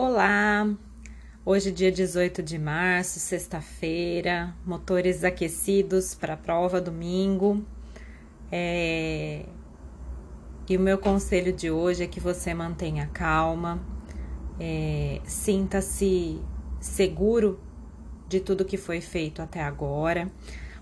Olá! 0.00 0.64
Hoje, 1.44 1.72
dia 1.72 1.90
18 1.90 2.40
de 2.40 2.56
março, 2.56 3.18
sexta-feira, 3.18 4.54
motores 4.64 5.24
aquecidos 5.24 6.14
para 6.14 6.34
a 6.34 6.36
prova 6.36 6.80
domingo. 6.80 7.66
É... 8.48 9.44
E 10.68 10.76
o 10.76 10.80
meu 10.80 10.98
conselho 10.98 11.52
de 11.52 11.68
hoje 11.68 12.04
é 12.04 12.06
que 12.06 12.20
você 12.20 12.54
mantenha 12.54 13.10
calma, 13.12 13.84
é... 14.60 15.20
sinta-se 15.24 16.40
seguro 16.78 17.58
de 18.28 18.38
tudo 18.38 18.64
que 18.64 18.76
foi 18.76 19.00
feito 19.00 19.42
até 19.42 19.60
agora. 19.60 20.30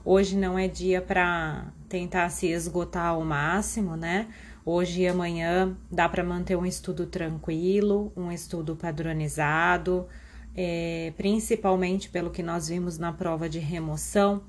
Hoje 0.05 0.37
não 0.37 0.59
é 0.59 0.69
dia 0.69 1.01
para 1.01 1.73
tentar 1.89 2.29
se 2.29 2.49
esgotar 2.49 3.07
ao 3.07 3.25
máximo, 3.25 3.97
né? 3.97 4.29
Hoje 4.69 5.03
e 5.03 5.07
amanhã 5.07 5.77
dá 5.89 6.09
para 6.09 6.25
manter 6.25 6.57
um 6.57 6.67
estudo 6.67 7.07
tranquilo, 7.07 8.13
um 8.17 8.33
estudo 8.33 8.75
padronizado, 8.75 10.09
é, 10.57 11.13
principalmente 11.17 12.09
pelo 12.09 12.33
que 12.33 12.43
nós 12.43 12.67
vimos 12.67 12.99
na 12.99 13.13
prova 13.13 13.49
de 13.49 13.61
remoção, 13.61 14.43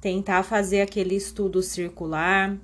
tentar 0.00 0.44
fazer 0.44 0.82
aquele 0.82 1.16
estudo 1.16 1.64
circular. 1.64 2.56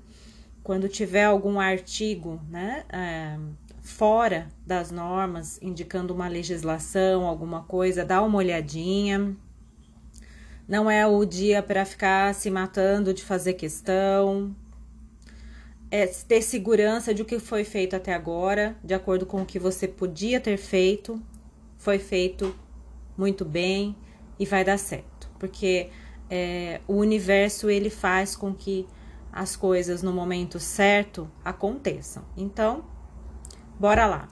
Quando 0.62 0.88
tiver 0.88 1.25
algum 1.25 1.59
artigo, 1.59 2.41
né, 2.48 2.84
é, 2.88 3.37
fora 3.80 4.47
das 4.64 4.92
normas, 4.92 5.61
indicando 5.61 6.14
uma 6.14 6.28
legislação, 6.28 7.27
alguma 7.27 7.64
coisa, 7.64 8.05
dá 8.05 8.23
uma 8.23 8.39
olhadinha. 8.39 9.34
Não 10.69 10.89
é 10.89 11.05
o 11.05 11.25
dia 11.25 11.64
para 11.64 11.84
ficar 11.84 12.33
se 12.33 12.48
matando 12.48 13.12
de 13.12 13.25
fazer 13.25 13.55
questão, 13.55 14.55
é 15.92 16.06
ter 16.06 16.41
segurança 16.41 17.12
de 17.12 17.20
o 17.20 17.24
que 17.27 17.38
foi 17.38 17.64
feito 17.64 17.95
até 17.95 18.14
agora, 18.14 18.74
de 18.83 18.95
acordo 18.95 19.27
com 19.27 19.42
o 19.42 19.45
que 19.45 19.59
você 19.59 19.87
podia 19.87 20.41
ter 20.41 20.56
feito, 20.56 21.20
foi 21.77 21.98
feito 21.98 22.56
muito 23.14 23.45
bem 23.45 23.95
e 24.39 24.47
vai 24.47 24.64
dar 24.64 24.78
certo, 24.78 25.30
porque 25.39 25.91
é, 26.30 26.80
o 26.89 26.94
universo 26.94 27.69
ele 27.69 27.91
faz 27.91 28.34
com 28.34 28.55
que 28.55 28.86
as 29.30 29.55
coisas 29.55 30.02
no 30.02 30.14
momento 30.14 30.58
certo 30.58 31.30
aconteçam. 31.44 32.24
Então, 32.39 32.86
bora 33.78 34.06
lá. 34.06 34.28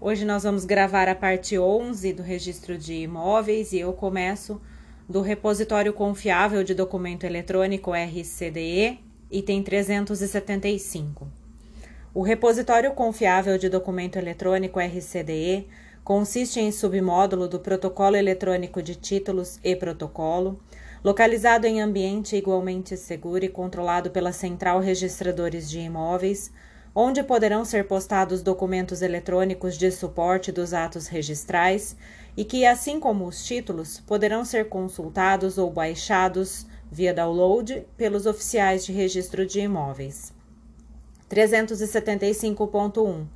Hoje 0.00 0.24
nós 0.24 0.42
vamos 0.42 0.64
gravar 0.64 1.08
a 1.08 1.14
parte 1.14 1.56
11 1.56 2.14
do 2.14 2.22
registro 2.24 2.76
de 2.76 2.94
imóveis 2.94 3.72
e 3.72 3.78
eu 3.78 3.92
começo 3.92 4.60
do 5.08 5.20
repositório 5.20 5.92
confiável 5.92 6.64
de 6.64 6.74
documento 6.74 7.22
eletrônico 7.22 7.92
RCDE 7.92 9.08
item 9.30 9.62
375. 9.62 11.28
O 12.12 12.22
repositório 12.22 12.92
confiável 12.92 13.56
de 13.56 13.68
documento 13.68 14.16
eletrônico 14.16 14.80
RCDE 14.80 15.68
consiste 16.02 16.58
em 16.58 16.72
submódulo 16.72 17.46
do 17.46 17.60
Protocolo 17.60 18.16
Eletrônico 18.16 18.82
de 18.82 18.96
Títulos 18.96 19.60
e 19.62 19.76
Protocolo, 19.76 20.58
localizado 21.04 21.66
em 21.66 21.80
ambiente 21.80 22.34
igualmente 22.34 22.96
seguro 22.96 23.44
e 23.44 23.48
controlado 23.48 24.10
pela 24.10 24.32
Central 24.32 24.80
Registradores 24.80 25.70
de 25.70 25.78
Imóveis, 25.78 26.50
onde 26.92 27.22
poderão 27.22 27.64
ser 27.64 27.86
postados 27.86 28.42
documentos 28.42 29.00
eletrônicos 29.00 29.78
de 29.78 29.92
suporte 29.92 30.50
dos 30.50 30.74
atos 30.74 31.06
registrais 31.06 31.96
e 32.36 32.44
que, 32.44 32.66
assim 32.66 32.98
como 32.98 33.26
os 33.26 33.44
títulos, 33.44 34.00
poderão 34.00 34.44
ser 34.44 34.68
consultados 34.68 35.56
ou 35.56 35.70
baixados 35.70 36.66
via 36.90 37.14
download 37.14 37.86
pelos 37.96 38.26
oficiais 38.26 38.84
de 38.84 38.92
registro 38.92 39.46
de 39.46 39.60
imóveis. 39.60 40.32
375.1 41.30 43.26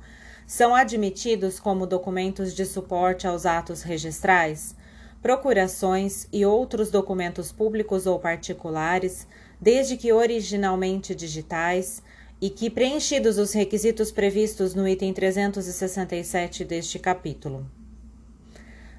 são 0.45 0.75
admitidos 0.75 1.59
como 1.59 1.87
documentos 1.87 2.53
de 2.53 2.65
suporte 2.65 3.25
aos 3.25 3.45
atos 3.45 3.81
registrais, 3.81 4.75
procurações 5.21 6.27
e 6.31 6.45
outros 6.45 6.91
documentos 6.91 7.51
públicos 7.51 8.05
ou 8.05 8.19
particulares, 8.19 9.25
desde 9.59 9.97
que 9.97 10.13
originalmente 10.13 11.15
digitais 11.15 12.03
e 12.39 12.49
que 12.49 12.69
preenchidos 12.69 13.37
os 13.37 13.53
requisitos 13.53 14.11
previstos 14.11 14.75
no 14.75 14.87
item 14.87 15.13
367 15.13 16.65
deste 16.65 16.99
capítulo. 16.99 17.65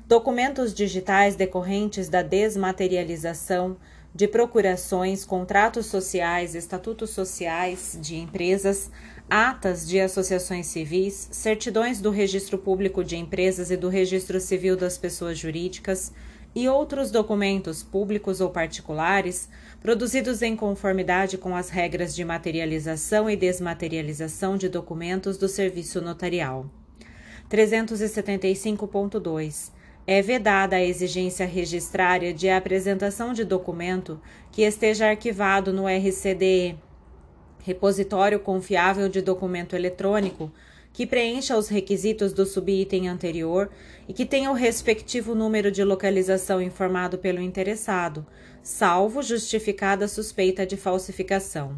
Documentos 0.09 0.73
digitais 0.73 1.37
decorrentes 1.37 2.09
da 2.09 2.23
desmaterialização 2.23 3.77
de 4.17 4.27
procurações, 4.27 5.25
contratos 5.27 5.87
sociais, 5.87 6.55
estatutos 6.55 7.11
sociais 7.11 7.99
de 8.01 8.17
empresas, 8.17 8.91
atas 9.29 9.87
de 9.87 10.01
associações 10.01 10.69
civis, 10.69 11.29
certidões 11.31 12.01
do 12.01 12.09
Registro 12.09 12.57
Público 12.57 13.05
de 13.05 13.15
Empresas 13.15 13.71
e 13.71 13.77
do 13.77 13.91
Registro 13.91 14.41
Civil 14.41 14.75
das 14.75 14.97
Pessoas 14.97 15.39
Jurídicas 15.39 16.15
e 16.55 16.67
outros 16.67 17.11
documentos 17.11 17.83
públicos 17.83 18.41
ou 18.41 18.49
particulares 18.49 19.51
produzidos 19.83 20.41
em 20.41 20.57
conformidade 20.57 21.37
com 21.37 21.55
as 21.55 21.69
regras 21.69 22.17
de 22.17 22.25
materialização 22.25 23.29
e 23.29 23.37
desmaterialização 23.37 24.57
de 24.57 24.71
documentos 24.71 25.37
do 25.37 25.47
serviço 25.47 26.01
notarial. 26.01 26.71
375.2 27.51 29.76
é 30.07 30.23
vedada 30.23 30.77
a 30.77 30.85
exigência 30.85 31.45
registrária 31.45 32.33
de 32.33 32.49
apresentação 32.49 33.33
de 33.33 33.45
documento 33.45 34.21
que 34.53 34.63
esteja 34.63 35.09
arquivado 35.09 35.73
no 35.73 35.89
RCDE, 35.89 36.79
repositório 37.65 38.39
confiável 38.39 39.09
de 39.09 39.21
documento 39.21 39.75
eletrônico, 39.75 40.53
que 40.93 41.05
preencha 41.07 41.59
os 41.59 41.69
requisitos 41.69 42.33
do 42.33 42.47
subitem 42.47 43.09
anterior 43.09 43.69
e 44.09 44.15
que 44.15 44.25
tenha 44.25 44.51
o 44.51 44.55
respectivo 44.55 45.35
número 45.35 45.71
de 45.73 45.83
localização 45.83 46.63
informado 46.63 47.19
pelo 47.19 47.41
interessado, 47.41 48.25
salvo 48.63 49.23
justificada 49.23 50.07
suspeita 50.07 50.65
de 50.65 50.77
falsificação. 50.77 51.77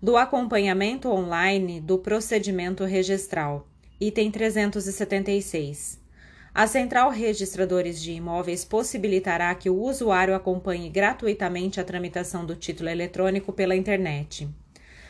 Do 0.00 0.16
acompanhamento 0.16 1.10
online 1.10 1.80
do 1.80 1.98
procedimento 1.98 2.84
registral, 2.84 3.66
item 4.00 4.30
376. 4.30 6.03
A 6.56 6.68
Central 6.68 7.10
Registradores 7.10 8.00
de 8.00 8.12
Imóveis 8.12 8.64
possibilitará 8.64 9.52
que 9.56 9.68
o 9.68 9.76
usuário 9.76 10.36
acompanhe 10.36 10.88
gratuitamente 10.88 11.80
a 11.80 11.84
tramitação 11.84 12.46
do 12.46 12.54
título 12.54 12.88
eletrônico 12.88 13.52
pela 13.52 13.74
internet. 13.74 14.48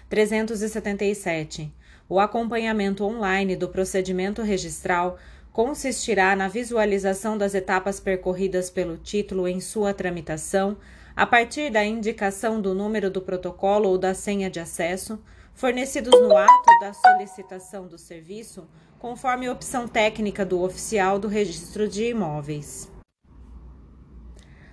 377. 0.08 1.70
O 2.08 2.18
acompanhamento 2.18 3.04
online 3.04 3.56
do 3.56 3.68
procedimento 3.68 4.40
registral 4.40 5.18
consistirá 5.52 6.34
na 6.34 6.48
visualização 6.48 7.36
das 7.36 7.54
etapas 7.54 8.00
percorridas 8.00 8.70
pelo 8.70 8.96
título 8.96 9.46
em 9.46 9.60
sua 9.60 9.92
tramitação, 9.92 10.78
a 11.14 11.26
partir 11.26 11.70
da 11.70 11.84
indicação 11.84 12.58
do 12.58 12.74
número 12.74 13.10
do 13.10 13.20
protocolo 13.20 13.90
ou 13.90 13.98
da 13.98 14.14
senha 14.14 14.48
de 14.48 14.60
acesso, 14.60 15.22
fornecidos 15.52 16.10
no 16.10 16.34
ato 16.34 16.78
da 16.80 16.94
solicitação 16.94 17.86
do 17.86 17.98
serviço, 17.98 18.66
conforme 19.04 19.50
opção 19.50 19.86
técnica 19.86 20.46
do 20.46 20.62
oficial 20.62 21.18
do 21.18 21.28
registro 21.28 21.86
de 21.86 22.04
imóveis. 22.04 22.90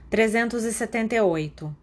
378. 0.10 1.76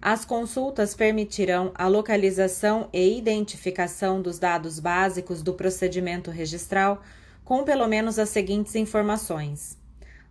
As 0.00 0.24
consultas 0.24 0.94
permitirão 0.94 1.72
a 1.74 1.88
localização 1.88 2.88
e 2.90 3.18
identificação 3.18 4.22
dos 4.22 4.38
dados 4.38 4.80
básicos 4.80 5.42
do 5.42 5.52
procedimento 5.52 6.30
registral 6.30 7.02
com 7.44 7.64
pelo 7.64 7.86
menos 7.86 8.18
as 8.18 8.30
seguintes 8.30 8.74
informações: 8.76 9.76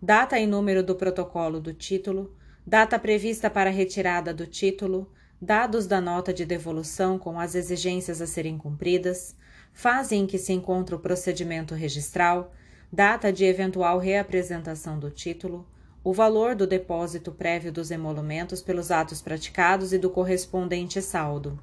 data 0.01 0.39
e 0.39 0.47
número 0.47 0.81
do 0.81 0.95
protocolo 0.95 1.59
do 1.59 1.71
título, 1.71 2.35
data 2.65 2.97
prevista 2.97 3.47
para 3.47 3.69
retirada 3.69 4.33
do 4.33 4.47
título, 4.47 5.07
dados 5.39 5.85
da 5.85 6.01
nota 6.01 6.33
de 6.33 6.47
devolução 6.47 7.19
com 7.19 7.39
as 7.39 7.53
exigências 7.53 8.23
a 8.23 8.25
serem 8.25 8.57
cumpridas, 8.57 9.37
fase 9.79 10.13
em 10.13 10.27
que 10.27 10.37
se 10.37 10.51
encontra 10.51 10.93
o 10.93 10.99
procedimento 10.99 11.73
registral, 11.73 12.51
data 12.91 13.31
de 13.31 13.45
eventual 13.45 13.97
reapresentação 13.97 14.99
do 14.99 15.09
título, 15.09 15.65
o 16.03 16.11
valor 16.11 16.53
do 16.53 16.67
depósito 16.67 17.31
prévio 17.31 17.71
dos 17.71 17.89
emolumentos 17.89 18.61
pelos 18.61 18.91
atos 18.91 19.21
praticados 19.21 19.93
e 19.93 19.97
do 19.97 20.09
correspondente 20.09 21.01
saldo. 21.01 21.57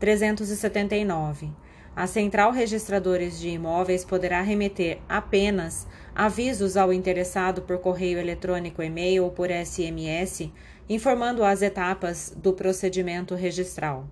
379. 0.00 1.52
A 1.94 2.08
Central 2.08 2.50
Registradores 2.50 3.38
de 3.38 3.50
Imóveis 3.50 4.04
poderá 4.04 4.42
remeter 4.42 4.98
apenas 5.08 5.86
avisos 6.16 6.76
ao 6.76 6.92
interessado 6.92 7.62
por 7.62 7.78
correio 7.78 8.18
eletrônico, 8.18 8.82
e-mail 8.82 9.22
ou 9.22 9.30
por 9.30 9.50
SMS 9.50 10.50
informando 10.88 11.44
as 11.44 11.62
etapas 11.62 12.34
do 12.36 12.52
procedimento 12.52 13.36
registral. 13.36 14.08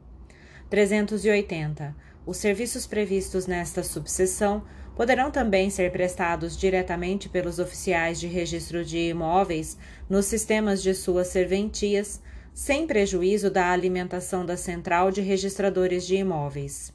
380. 0.71 2.14
Os 2.27 2.39
serviços 2.39 2.87
previstos 2.87 3.47
nesta 3.47 3.83
subseção 3.83 4.65
poderão 4.97 5.31
também 5.31 5.69
ser 5.69 5.91
prestados 5.93 6.57
diretamente 6.57 7.29
pelos 7.29 7.59
oficiais 7.59 8.19
de 8.19 8.27
registro 8.27 8.85
de 8.85 9.11
imóveis 9.11 9.77
nos 10.09 10.25
sistemas 10.27 10.83
de 10.83 10.95
suas 10.95 11.29
serventias, 11.29 12.23
sem 12.55 12.87
prejuízo 12.87 13.51
da 13.51 13.71
alimentação 13.71 14.47
da 14.47 14.57
Central 14.57 15.11
de 15.11 15.21
Registradores 15.21 16.07
de 16.07 16.17
Imóveis. 16.17 16.93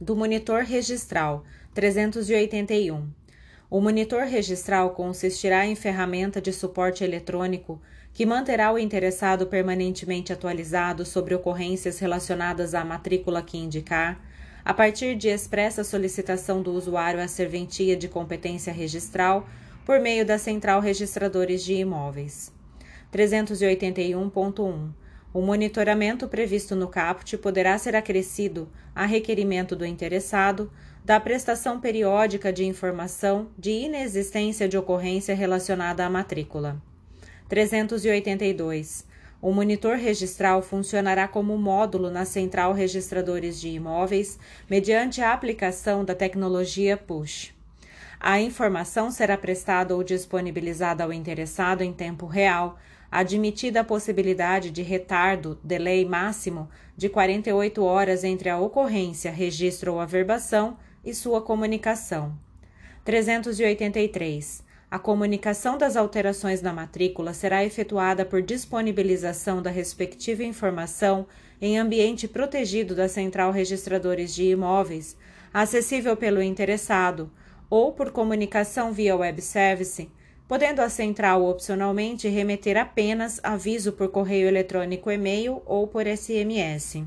Do 0.00 0.14
Monitor 0.14 0.62
Registral 0.62 1.44
381. 1.74 3.20
O 3.70 3.80
monitor 3.80 4.24
registral 4.24 4.90
consistirá 4.90 5.64
em 5.64 5.76
ferramenta 5.76 6.40
de 6.40 6.52
suporte 6.52 7.04
eletrônico 7.04 7.80
que 8.12 8.26
manterá 8.26 8.72
o 8.72 8.78
interessado 8.78 9.46
permanentemente 9.46 10.32
atualizado 10.32 11.04
sobre 11.04 11.34
ocorrências 11.34 11.98
relacionadas 11.98 12.74
à 12.74 12.84
matrícula 12.84 13.42
que 13.42 13.58
indicar, 13.58 14.20
a 14.64 14.74
partir 14.74 15.14
de 15.14 15.28
expressa 15.28 15.82
solicitação 15.82 16.62
do 16.62 16.72
usuário 16.72 17.20
à 17.20 17.28
serventia 17.28 17.96
de 17.96 18.08
competência 18.08 18.72
registral 18.72 19.48
por 19.84 20.00
meio 20.00 20.24
da 20.24 20.38
Central 20.38 20.80
Registradores 20.80 21.64
de 21.64 21.74
Imóveis. 21.74 22.52
381.1 23.12 24.90
o 25.32 25.40
monitoramento 25.40 26.26
previsto 26.26 26.74
no 26.74 26.88
caput 26.88 27.38
poderá 27.38 27.78
ser 27.78 27.94
acrescido 27.94 28.68
a 28.92 29.06
requerimento 29.06 29.76
do 29.76 29.86
interessado 29.86 30.70
da 31.04 31.20
prestação 31.20 31.80
periódica 31.80 32.52
de 32.52 32.64
informação 32.64 33.48
de 33.56 33.70
inexistência 33.70 34.68
de 34.68 34.76
ocorrência 34.76 35.34
relacionada 35.34 36.04
à 36.04 36.10
matrícula. 36.10 36.82
382. 37.50 39.04
O 39.42 39.52
monitor 39.52 39.96
registral 39.96 40.62
funcionará 40.62 41.26
como 41.26 41.58
módulo 41.58 42.08
na 42.08 42.24
Central 42.24 42.72
Registradores 42.72 43.60
de 43.60 43.70
Imóveis 43.70 44.38
mediante 44.68 45.20
a 45.20 45.32
aplicação 45.32 46.04
da 46.04 46.14
tecnologia 46.14 46.96
PUSH. 46.96 47.52
A 48.20 48.40
informação 48.40 49.10
será 49.10 49.36
prestada 49.36 49.96
ou 49.96 50.04
disponibilizada 50.04 51.02
ao 51.02 51.12
interessado 51.12 51.82
em 51.82 51.92
tempo 51.92 52.24
real, 52.26 52.78
admitida 53.10 53.80
a 53.80 53.84
possibilidade 53.84 54.70
de 54.70 54.82
retardo, 54.82 55.58
delay 55.64 56.04
máximo 56.04 56.68
de 56.96 57.08
48 57.08 57.82
horas 57.82 58.22
entre 58.22 58.48
a 58.48 58.60
ocorrência, 58.60 59.32
registro 59.32 59.94
ou 59.94 60.00
averbação 60.00 60.76
e 61.04 61.12
sua 61.12 61.42
comunicação. 61.42 62.38
383. 63.04 64.69
A 64.90 64.98
comunicação 64.98 65.78
das 65.78 65.94
alterações 65.96 66.60
na 66.60 66.72
matrícula 66.72 67.32
será 67.32 67.64
efetuada 67.64 68.24
por 68.24 68.42
disponibilização 68.42 69.62
da 69.62 69.70
respectiva 69.70 70.42
informação 70.42 71.28
em 71.62 71.78
ambiente 71.78 72.26
protegido 72.26 72.92
da 72.92 73.08
Central 73.08 73.52
Registradores 73.52 74.34
de 74.34 74.50
Imóveis, 74.50 75.16
acessível 75.54 76.16
pelo 76.16 76.42
interessado, 76.42 77.30
ou 77.68 77.92
por 77.92 78.10
comunicação 78.10 78.92
via 78.92 79.14
web 79.14 79.40
service, 79.40 80.10
podendo 80.48 80.82
a 80.82 80.88
central 80.88 81.44
opcionalmente 81.44 82.26
remeter 82.26 82.76
apenas 82.76 83.38
aviso 83.44 83.92
por 83.92 84.08
correio 84.08 84.48
eletrônico 84.48 85.08
e-mail 85.08 85.62
ou 85.66 85.86
por 85.86 86.04
SMS. 86.04 87.04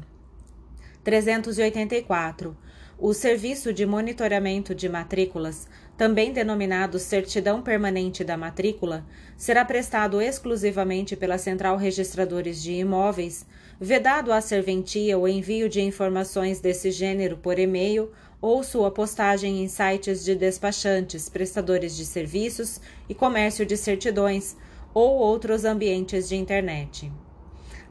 384. 1.04 2.56
O 2.98 3.12
serviço 3.12 3.74
de 3.74 3.88
monitoramento 3.88 4.76
de 4.76 4.88
matrículas, 4.88 5.68
também 5.98 6.32
denominado 6.32 7.00
Certidão 7.00 7.62
Permanente 7.62 8.24
da 8.24 8.38
Matrícula, 8.38 9.04
será 9.36 9.66
prestado 9.66 10.22
exclusivamente 10.22 11.16
pela 11.16 11.40
Central 11.40 11.76
Registradores 11.76 12.62
de 12.62 12.74
Imóveis, 12.74 13.48
vedado 13.80 14.32
a 14.32 14.40
serventia 14.40 15.18
o 15.18 15.28
envio 15.28 15.68
de 15.68 15.82
informações 15.82 16.60
desse 16.60 16.92
gênero 16.92 17.36
por 17.36 17.58
e-mail 17.58 18.12
ou 18.40 18.64
sua 18.64 18.92
postagem 18.92 19.64
em 19.64 19.68
sites 19.68 20.24
de 20.24 20.36
despachantes, 20.36 21.28
prestadores 21.28 21.96
de 21.98 22.06
serviços 22.06 22.80
e 23.10 23.16
comércio 23.16 23.66
de 23.66 23.76
certidões 23.76 24.56
ou 24.94 25.16
outros 25.16 25.66
ambientes 25.66 26.30
de 26.30 26.36
internet. 26.36 27.12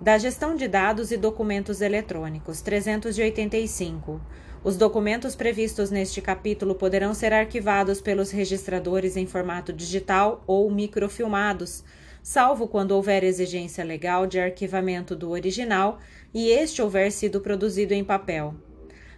Da 0.00 0.19
gestão 0.19 0.56
de 0.56 0.66
dados 0.66 1.12
e 1.12 1.16
documentos 1.16 1.81
eletrônicos 1.81 2.60
385. 2.60 4.20
Os 4.64 4.76
documentos 4.76 5.35
previstos 5.35 5.91
neste 5.91 6.20
capítulo 6.20 6.76
poderão 6.76 7.12
ser 7.12 7.32
arquivados 7.32 8.00
pelos 8.00 8.31
registradores 8.31 9.17
em 9.17 9.26
formato 9.26 9.73
digital 9.73 10.44
ou 10.47 10.70
microfilmados, 10.70 11.82
salvo 12.23 12.69
quando 12.69 12.93
houver 12.93 13.25
exigência 13.25 13.82
legal 13.82 14.25
de 14.25 14.38
arquivamento 14.38 15.17
do 15.17 15.31
original 15.31 15.99
e 16.32 16.49
este 16.49 16.81
houver 16.81 17.11
sido 17.11 17.41
produzido 17.41 17.93
em 17.93 18.05
papel. 18.05 18.55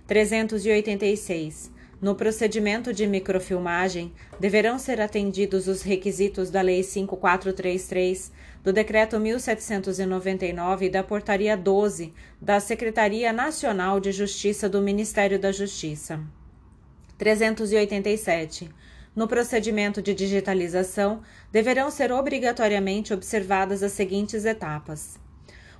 386. 0.07 1.71
No 2.01 2.15
procedimento 2.15 2.93
de 2.93 3.07
microfilmagem, 3.07 4.13
deverão 4.41 4.79
ser 4.79 4.99
atendidos 4.99 5.69
os 5.69 5.83
requisitos 5.83 6.51
da 6.51 6.63
Lei 6.63 6.83
5433, 6.83 8.33
do 8.65 8.73
Decreto 8.73 9.21
1799 9.21 10.87
e 10.87 10.89
da 10.89 11.03
Portaria 11.03 11.55
12 11.55 12.15
da 12.41 12.59
Secretaria 12.59 13.31
Nacional 13.31 14.01
de 14.01 14.11
Justiça 14.11 14.71
do 14.71 14.81
Ministério 14.81 15.39
da 15.39 15.53
Justiça. 15.53 16.19
387. 17.19 18.71
No 19.15 19.29
procedimento 19.29 20.01
de 20.01 20.15
digitalização, 20.15 21.21
deverão 21.53 21.91
ser 21.91 22.11
obrigatoriamente 22.11 23.13
observadas 23.13 23.83
as 23.83 23.93
seguintes 23.93 24.47
etapas: 24.47 25.21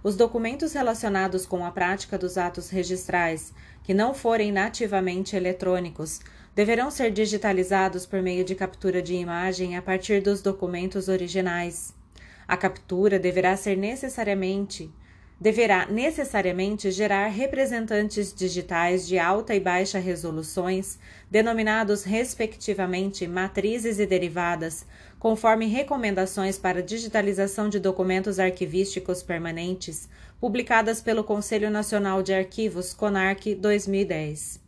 os 0.03 0.15
documentos 0.15 0.75
relacionados 0.75 1.47
com 1.47 1.65
a 1.65 1.71
prática 1.71 2.19
dos 2.19 2.37
atos 2.37 2.69
registrais 2.69 3.55
que 3.83 3.95
não 3.95 4.13
forem 4.13 4.53
nativamente 4.53 5.35
eletrônicos 5.35 6.21
deverão 6.55 6.91
ser 6.91 7.11
digitalizados 7.11 8.05
por 8.05 8.21
meio 8.21 8.45
de 8.45 8.55
captura 8.55 9.01
de 9.01 9.15
imagem 9.15 9.75
a 9.75 9.81
partir 9.81 10.21
dos 10.21 10.43
documentos 10.43 11.09
originais. 11.09 12.04
A 12.47 12.57
captura 12.57 13.19
deverá 13.19 13.57
ser 13.57 13.77
necessariamente 13.77 14.93
deverá 15.41 15.87
necessariamente 15.87 16.91
gerar 16.91 17.27
representantes 17.27 18.33
digitais 18.33 19.07
de 19.07 19.19
alta 19.19 19.55
e 19.55 19.61
baixa 19.61 19.99
resoluções, 19.99 20.99
denominados 21.31 22.05
respectivamente 22.05 23.27
matrizes 23.27 23.99
e 23.99 24.07
derivadas, 24.07 24.87
conforme 25.19 25.67
recomendações 25.67 26.57
para 26.57 26.83
digitalização 26.83 27.69
de 27.69 27.81
documentos 27.81 28.39
arquivísticos 28.39 29.23
permanentes, 29.23 30.09
publicadas 30.41 31.03
pelo 31.03 31.25
Conselho 31.25 31.71
Nacional 31.71 32.23
de 32.23 32.33
Arquivos, 32.33 32.95
CONARC 32.95 33.55
2010. 33.57 34.63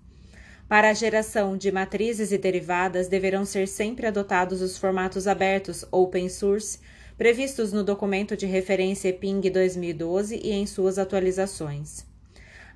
Para 0.69 0.91
a 0.91 0.95
geração 0.95 1.57
de 1.57 1.71
matrizes 1.71 2.33
e 2.33 2.39
derivadas, 2.39 3.07
deverão 3.07 3.45
ser 3.45 3.69
sempre 3.69 4.07
adotados 4.07 4.61
os 4.61 4.77
formatos 4.77 5.29
abertos 5.29 5.87
open 5.93 6.29
source 6.29 6.81
previstos 7.17 7.73
no 7.73 7.83
documento 7.83 8.37
de 8.37 8.45
referência 8.45 9.09
EPING 9.09 9.49
2012 9.49 10.37
e 10.37 10.53
em 10.53 10.67
suas 10.67 10.99
atualizações. 10.99 12.05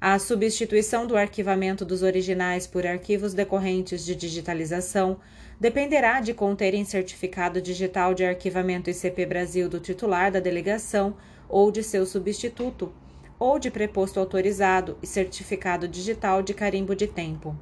A 0.00 0.18
substituição 0.18 1.06
do 1.06 1.14
arquivamento 1.14 1.84
dos 1.84 2.02
originais 2.02 2.66
por 2.66 2.86
arquivos 2.86 3.34
decorrentes 3.34 4.02
de 4.02 4.16
digitalização 4.16 5.18
dependerá 5.60 6.22
de 6.22 6.32
conterem 6.32 6.86
certificado 6.86 7.60
digital 7.60 8.14
de 8.14 8.24
arquivamento 8.24 8.88
ICP 8.88 9.26
Brasil 9.26 9.68
do 9.68 9.78
titular 9.78 10.32
da 10.32 10.40
delegação 10.40 11.16
ou 11.46 11.70
de 11.70 11.82
seu 11.82 12.06
substituto, 12.06 12.90
ou 13.38 13.58
de 13.58 13.70
preposto 13.70 14.18
autorizado 14.18 14.96
e 15.02 15.06
certificado 15.06 15.86
digital 15.86 16.42
de 16.42 16.54
carimbo 16.54 16.96
de 16.96 17.06
tempo. 17.06 17.54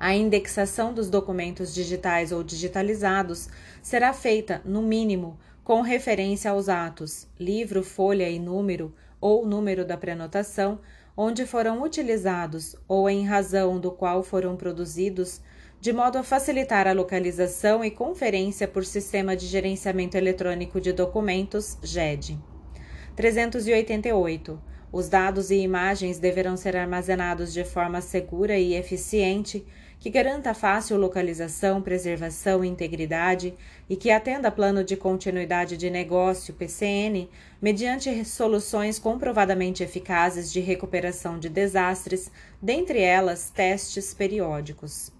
A 0.00 0.14
indexação 0.14 0.94
dos 0.94 1.10
documentos 1.10 1.74
digitais 1.74 2.30
ou 2.30 2.42
digitalizados 2.42 3.48
será 3.82 4.12
feita, 4.12 4.62
no 4.64 4.80
mínimo, 4.80 5.36
com 5.68 5.82
referência 5.82 6.50
aos 6.50 6.66
atos, 6.66 7.26
livro, 7.38 7.84
folha 7.84 8.26
e 8.26 8.38
número 8.38 8.90
ou 9.20 9.44
número 9.44 9.84
da 9.84 9.98
prenotação, 9.98 10.80
onde 11.14 11.44
foram 11.44 11.82
utilizados 11.82 12.74
ou 12.88 13.06
em 13.06 13.26
razão 13.26 13.78
do 13.78 13.90
qual 13.90 14.22
foram 14.22 14.56
produzidos 14.56 15.42
de 15.78 15.92
modo 15.92 16.16
a 16.16 16.22
facilitar 16.22 16.88
a 16.88 16.94
localização 16.94 17.84
e 17.84 17.90
conferência 17.90 18.66
por 18.66 18.82
Sistema 18.82 19.36
de 19.36 19.44
Gerenciamento 19.44 20.16
Eletrônico 20.16 20.80
de 20.80 20.90
Documentos, 20.90 21.76
GED. 21.82 22.38
388. 23.14 24.58
Os 24.90 25.10
dados 25.10 25.50
e 25.50 25.56
imagens 25.56 26.18
deverão 26.18 26.56
ser 26.56 26.78
armazenados 26.78 27.52
de 27.52 27.62
forma 27.62 28.00
segura 28.00 28.56
e 28.56 28.74
eficiente, 28.74 29.66
que 30.00 30.08
garanta 30.08 30.54
fácil 30.54 30.96
localização, 30.96 31.82
preservação 31.82 32.64
e 32.64 32.68
integridade 32.68 33.52
e 33.88 33.96
que 33.96 34.10
atenda 34.10 34.50
plano 34.50 34.84
de 34.84 34.96
continuidade 34.96 35.76
de 35.76 35.88
negócio, 35.88 36.54
PCN, 36.54 37.28
mediante 37.60 38.24
soluções 38.24 38.98
comprovadamente 38.98 39.82
eficazes 39.82 40.52
de 40.52 40.60
recuperação 40.60 41.38
de 41.38 41.48
desastres, 41.48 42.30
dentre 42.60 43.00
elas 43.00 43.50
testes 43.50 44.12
periódicos. 44.12 45.10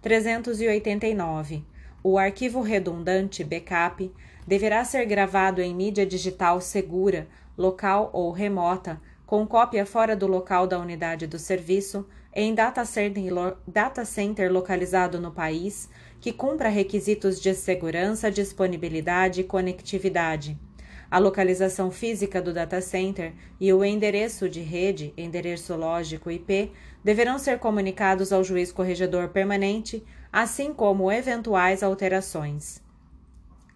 389. 0.00 1.64
O 2.02 2.18
arquivo 2.18 2.60
redundante 2.60 3.44
backup 3.44 4.12
deverá 4.44 4.84
ser 4.84 5.04
gravado 5.06 5.62
em 5.62 5.72
mídia 5.72 6.04
digital 6.04 6.60
segura, 6.60 7.28
local 7.56 8.10
ou 8.12 8.32
remota, 8.32 9.00
com 9.24 9.46
cópia 9.46 9.86
fora 9.86 10.16
do 10.16 10.26
local 10.26 10.66
da 10.66 10.78
unidade 10.78 11.26
do 11.26 11.38
serviço, 11.38 12.06
em 12.34 12.54
data 12.54 12.84
center, 12.84 13.32
data 13.66 14.04
center 14.04 14.50
localizado 14.52 15.20
no 15.20 15.30
país, 15.30 15.88
que 16.22 16.32
cumpra 16.32 16.68
requisitos 16.68 17.40
de 17.40 17.52
segurança, 17.52 18.30
disponibilidade 18.30 19.40
e 19.40 19.44
conectividade. 19.44 20.56
A 21.10 21.18
localização 21.18 21.90
física 21.90 22.40
do 22.40 22.54
data 22.54 22.80
center 22.80 23.34
e 23.60 23.72
o 23.72 23.84
endereço 23.84 24.48
de 24.48 24.60
rede, 24.60 25.12
endereço 25.16 25.74
lógico 25.74 26.30
IP, 26.30 26.70
deverão 27.02 27.40
ser 27.40 27.58
comunicados 27.58 28.32
ao 28.32 28.44
juiz 28.44 28.70
corregedor 28.70 29.30
permanente 29.30 30.04
assim 30.32 30.72
como 30.72 31.10
eventuais 31.10 31.82
alterações. 31.82 32.80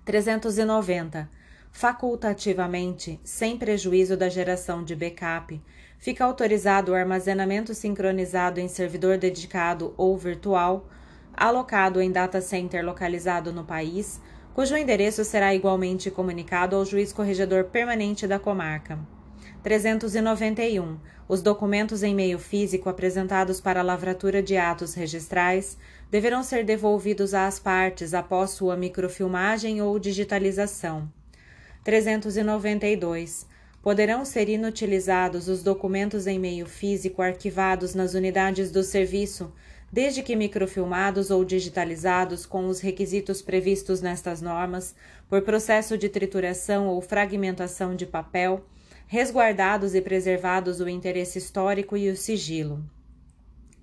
390. 0.04 1.28
Facultativamente, 1.72 3.20
sem 3.24 3.58
prejuízo 3.58 4.16
da 4.16 4.28
geração 4.28 4.84
de 4.84 4.94
backup, 4.94 5.60
fica 5.98 6.24
autorizado 6.24 6.92
o 6.92 6.94
armazenamento 6.94 7.74
sincronizado 7.74 8.60
em 8.60 8.68
servidor 8.68 9.18
dedicado 9.18 9.92
ou 9.96 10.16
virtual, 10.16 10.88
alocado 11.36 12.00
em 12.00 12.10
data 12.10 12.40
center 12.40 12.84
localizado 12.84 13.52
no 13.52 13.64
país, 13.64 14.20
cujo 14.54 14.76
endereço 14.76 15.22
será 15.22 15.54
igualmente 15.54 16.10
comunicado 16.10 16.74
ao 16.74 16.84
juiz 16.84 17.12
corregedor 17.12 17.64
permanente 17.64 18.26
da 18.26 18.38
comarca. 18.38 18.98
391. 19.62 20.96
Os 21.28 21.42
documentos 21.42 22.02
em 22.02 22.14
meio 22.14 22.38
físico 22.38 22.88
apresentados 22.88 23.60
para 23.60 23.80
a 23.80 23.82
lavratura 23.82 24.40
de 24.40 24.56
atos 24.56 24.94
registrais 24.94 25.76
deverão 26.10 26.42
ser 26.42 26.64
devolvidos 26.64 27.34
às 27.34 27.58
partes 27.58 28.14
após 28.14 28.50
sua 28.50 28.76
microfilmagem 28.76 29.82
ou 29.82 29.98
digitalização. 29.98 31.10
392. 31.82 33.46
Poderão 33.82 34.24
ser 34.24 34.48
inutilizados 34.48 35.48
os 35.48 35.62
documentos 35.62 36.26
em 36.26 36.38
meio 36.38 36.66
físico 36.66 37.20
arquivados 37.20 37.94
nas 37.94 38.14
unidades 38.14 38.70
do 38.70 38.82
serviço, 38.82 39.52
desde 39.96 40.22
que 40.22 40.36
microfilmados 40.36 41.30
ou 41.30 41.42
digitalizados 41.42 42.44
com 42.44 42.66
os 42.66 42.80
requisitos 42.80 43.40
previstos 43.40 44.02
nestas 44.02 44.42
normas, 44.42 44.94
por 45.26 45.40
processo 45.40 45.96
de 45.96 46.06
trituração 46.10 46.88
ou 46.88 47.00
fragmentação 47.00 47.96
de 47.96 48.04
papel, 48.04 48.62
resguardados 49.06 49.94
e 49.94 50.02
preservados 50.02 50.80
o 50.80 50.88
interesse 50.90 51.38
histórico 51.38 51.96
e 51.96 52.10
o 52.10 52.16
sigilo. 52.16 52.84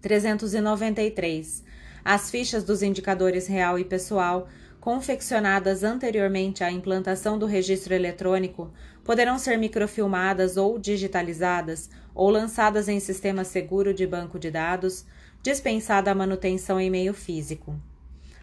393 0.04 1.64
as 2.06 2.30
fichas 2.30 2.64
dos 2.64 2.84
indicadores 2.84 3.48
real 3.48 3.80
e 3.80 3.86
pessoal, 3.86 4.48
confeccionadas 4.80 5.84
anteriormente 5.84 6.64
à 6.64 6.70
implantação 6.72 7.40
do 7.40 7.48
registro 7.48 7.94
eletrônico, 7.94 8.72
poderão 9.04 9.40
ser 9.40 9.58
microfilmadas 9.58 10.58
ou 10.58 10.78
digitalizadas 10.78 11.90
ou 12.14 12.30
lançadas 12.30 12.88
em 12.88 13.00
sistema 13.00 13.44
seguro 13.44 13.94
de 13.94 14.06
banco 14.06 14.38
de 14.38 14.52
dados, 14.52 15.06
dispensada 15.44 16.10
a 16.10 16.16
manutenção 16.16 16.80
em 16.80 16.90
meio 16.90 17.14
físico. 17.14 17.76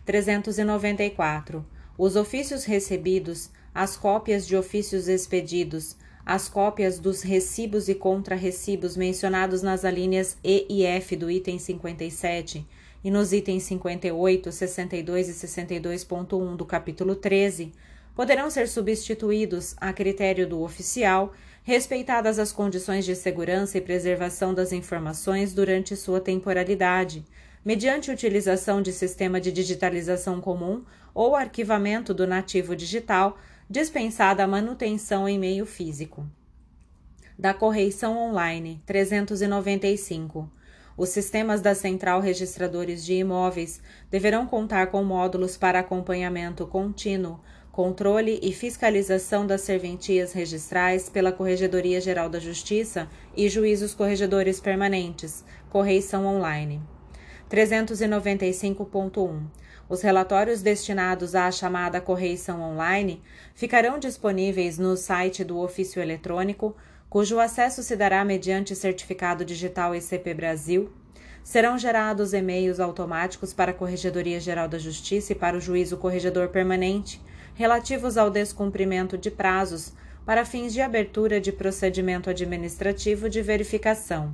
394. 0.04 1.64
Os 1.97 2.14
ofícios 2.14 2.64
recebidos, 2.64 3.50
as 3.75 3.97
cópias 3.97 4.47
de 4.47 4.54
ofícios 4.54 5.09
expedidos, 5.09 5.97
as 6.26 6.49
cópias 6.49 6.99
dos 6.99 7.23
recibos 7.23 7.88
e 7.88 7.95
contra-recibos 7.95 8.97
mencionados 8.97 9.62
nas 9.62 9.85
alíneas 9.85 10.37
E 10.45 10.66
e 10.69 10.85
F 10.85 11.16
do 11.16 11.30
item 11.30 11.59
57 11.59 12.66
e 13.02 13.11
nos 13.11 13.33
itens 13.33 13.62
58, 13.62 14.52
62 14.52 15.28
e 15.28 15.47
62.1 15.47 16.54
do 16.57 16.66
capítulo 16.66 17.16
13, 17.16 17.73
poderão 18.14 18.50
ser 18.50 18.69
substituídos, 18.69 19.75
a 19.78 19.90
critério 19.92 20.47
do 20.47 20.61
oficial, 20.61 21.33
respeitadas 21.62 22.38
as 22.38 22.52
condições 22.52 23.05
de 23.05 23.14
segurança 23.14 23.79
e 23.79 23.81
preservação 23.81 24.55
das 24.55 24.73
informações 24.73 25.52
durante 25.52 25.97
sua 25.97 26.21
temporalidade, 26.21 27.25
mediante 27.64 28.11
utilização 28.11 28.81
de 28.81 28.93
sistema 28.93 29.40
de 29.40 29.52
digitalização 29.52 30.40
comum 30.40 30.85
ou 31.14 31.37
arquivamento 31.37 32.14
do 32.14 32.26
nativo 32.26 32.75
digital, 32.75 33.38
dispensada 33.69 34.43
a 34.43 34.49
manutenção 34.49 35.29
em 35.29 35.38
meio 35.38 35.67
físico. 35.67 36.26
Da 37.38 37.55
correição 37.55 38.17
online 38.19 38.83
395 38.87 40.50
os 41.00 41.09
sistemas 41.09 41.62
da 41.62 41.75
Central 41.75 42.21
Registradores 42.21 43.02
de 43.02 43.14
Imóveis 43.14 43.81
deverão 44.11 44.47
contar 44.47 44.88
com 44.88 45.02
módulos 45.02 45.57
para 45.57 45.79
acompanhamento 45.79 46.67
contínuo, 46.67 47.40
controle 47.81 48.39
e 48.43 48.53
fiscalização 48.53 49.47
das 49.47 49.63
serventias 49.63 50.35
registrais 50.35 51.09
pela 51.09 51.33
Corregedoria 51.33 51.99
Geral 51.99 52.29
da 52.29 52.39
Justiça 52.39 53.09
e 53.35 53.49
juízos 53.49 53.95
corregedores 53.95 54.61
permanentes, 54.61 55.43
correição 55.71 56.27
online. 56.27 56.83
395.1 57.51 59.45
os 59.89 60.03
relatórios 60.03 60.61
destinados 60.61 61.35
à 61.35 61.51
chamada 61.51 62.03
correição 62.03 62.61
online 62.61 63.23
ficarão 63.55 63.99
disponíveis 63.99 64.79
no 64.79 64.95
site 64.95 65.43
do 65.43 65.59
ofício 65.59 66.03
eletrônico 66.03 66.77
cujo 67.09 67.41
acesso 67.41 67.83
se 67.83 67.97
dará 67.97 68.23
mediante 68.27 68.77
certificado 68.77 69.43
digital 69.43 69.97
ICP 69.97 70.35
Brasil, 70.35 70.93
serão 71.43 71.79
gerados 71.79 72.35
e-mails 72.35 72.79
automáticos 72.79 73.55
para 73.55 73.71
a 73.71 73.75
Corregedoria 73.75 74.39
Geral 74.39 74.69
da 74.69 74.79
Justiça 74.79 75.33
e 75.33 75.35
para 75.35 75.57
o 75.57 75.61
Juízo 75.61 75.97
Corregedor 75.97 76.51
Permanente, 76.51 77.23
relativos 77.61 78.17
ao 78.17 78.31
descumprimento 78.31 79.19
de 79.19 79.31
prazos 79.31 79.93
para 80.25 80.47
fins 80.47 80.73
de 80.73 80.81
abertura 80.81 81.38
de 81.38 81.52
procedimento 81.52 82.31
administrativo 82.31 83.29
de 83.29 83.43
verificação. 83.43 84.33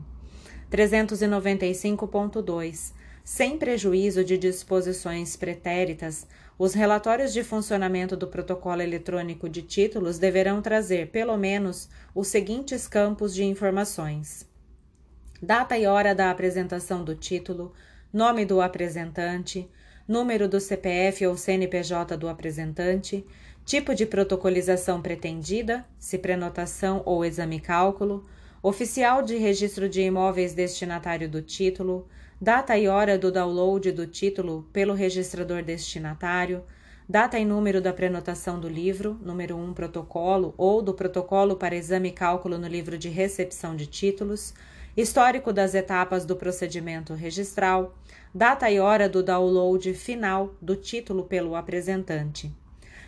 395.2 0.70 2.92
sem 3.24 3.58
prejuízo 3.58 4.22
de 4.22 4.38
disposições 4.38 5.34
pretéritas, 5.34 6.24
os 6.56 6.72
relatórios 6.72 7.32
de 7.32 7.42
funcionamento 7.42 8.16
do 8.16 8.28
protocolo 8.28 8.80
eletrônico 8.80 9.48
de 9.48 9.62
títulos 9.62 10.20
deverão 10.20 10.62
trazer, 10.62 11.08
pelo 11.08 11.36
menos, 11.36 11.88
os 12.14 12.28
seguintes 12.28 12.86
campos 12.86 13.34
de 13.34 13.42
informações: 13.42 14.48
data 15.42 15.76
e 15.76 15.84
hora 15.84 16.14
da 16.14 16.30
apresentação 16.30 17.02
do 17.02 17.16
título, 17.16 17.72
nome 18.12 18.44
do 18.44 18.60
apresentante, 18.60 19.68
número 20.06 20.48
do 20.48 20.60
CPF 20.60 21.26
ou 21.26 21.36
CNPJ 21.36 22.16
do 22.16 22.28
apresentante, 22.28 23.26
tipo 23.64 23.94
de 23.94 24.06
protocolização 24.06 25.02
pretendida, 25.02 25.84
se 25.98 26.16
prenotação 26.16 27.02
ou 27.04 27.24
exame 27.24 27.58
cálculo, 27.58 28.24
oficial 28.62 29.22
de 29.22 29.36
registro 29.36 29.88
de 29.88 30.02
imóveis 30.02 30.54
destinatário 30.54 31.28
do 31.28 31.42
título, 31.42 32.06
data 32.40 32.76
e 32.76 32.86
hora 32.86 33.18
do 33.18 33.32
download 33.32 33.90
do 33.92 34.06
título 34.06 34.68
pelo 34.72 34.94
registrador 34.94 35.62
destinatário, 35.62 36.62
data 37.08 37.38
e 37.38 37.44
número 37.44 37.80
da 37.80 37.92
prenotação 37.92 38.60
do 38.60 38.68
livro, 38.68 39.18
número 39.22 39.56
1 39.56 39.74
protocolo 39.74 40.54
ou 40.56 40.82
do 40.82 40.94
protocolo 40.94 41.56
para 41.56 41.76
exame 41.76 42.10
cálculo 42.12 42.58
no 42.58 42.66
livro 42.66 42.98
de 42.98 43.08
recepção 43.08 43.74
de 43.74 43.86
títulos, 43.86 44.54
histórico 44.96 45.52
das 45.52 45.74
etapas 45.74 46.24
do 46.24 46.36
procedimento 46.36 47.14
registral, 47.14 47.94
data 48.36 48.70
e 48.70 48.78
hora 48.78 49.08
do 49.08 49.22
download 49.22 49.94
final 49.94 50.54
do 50.60 50.76
título 50.76 51.24
pelo 51.24 51.56
apresentante. 51.56 52.52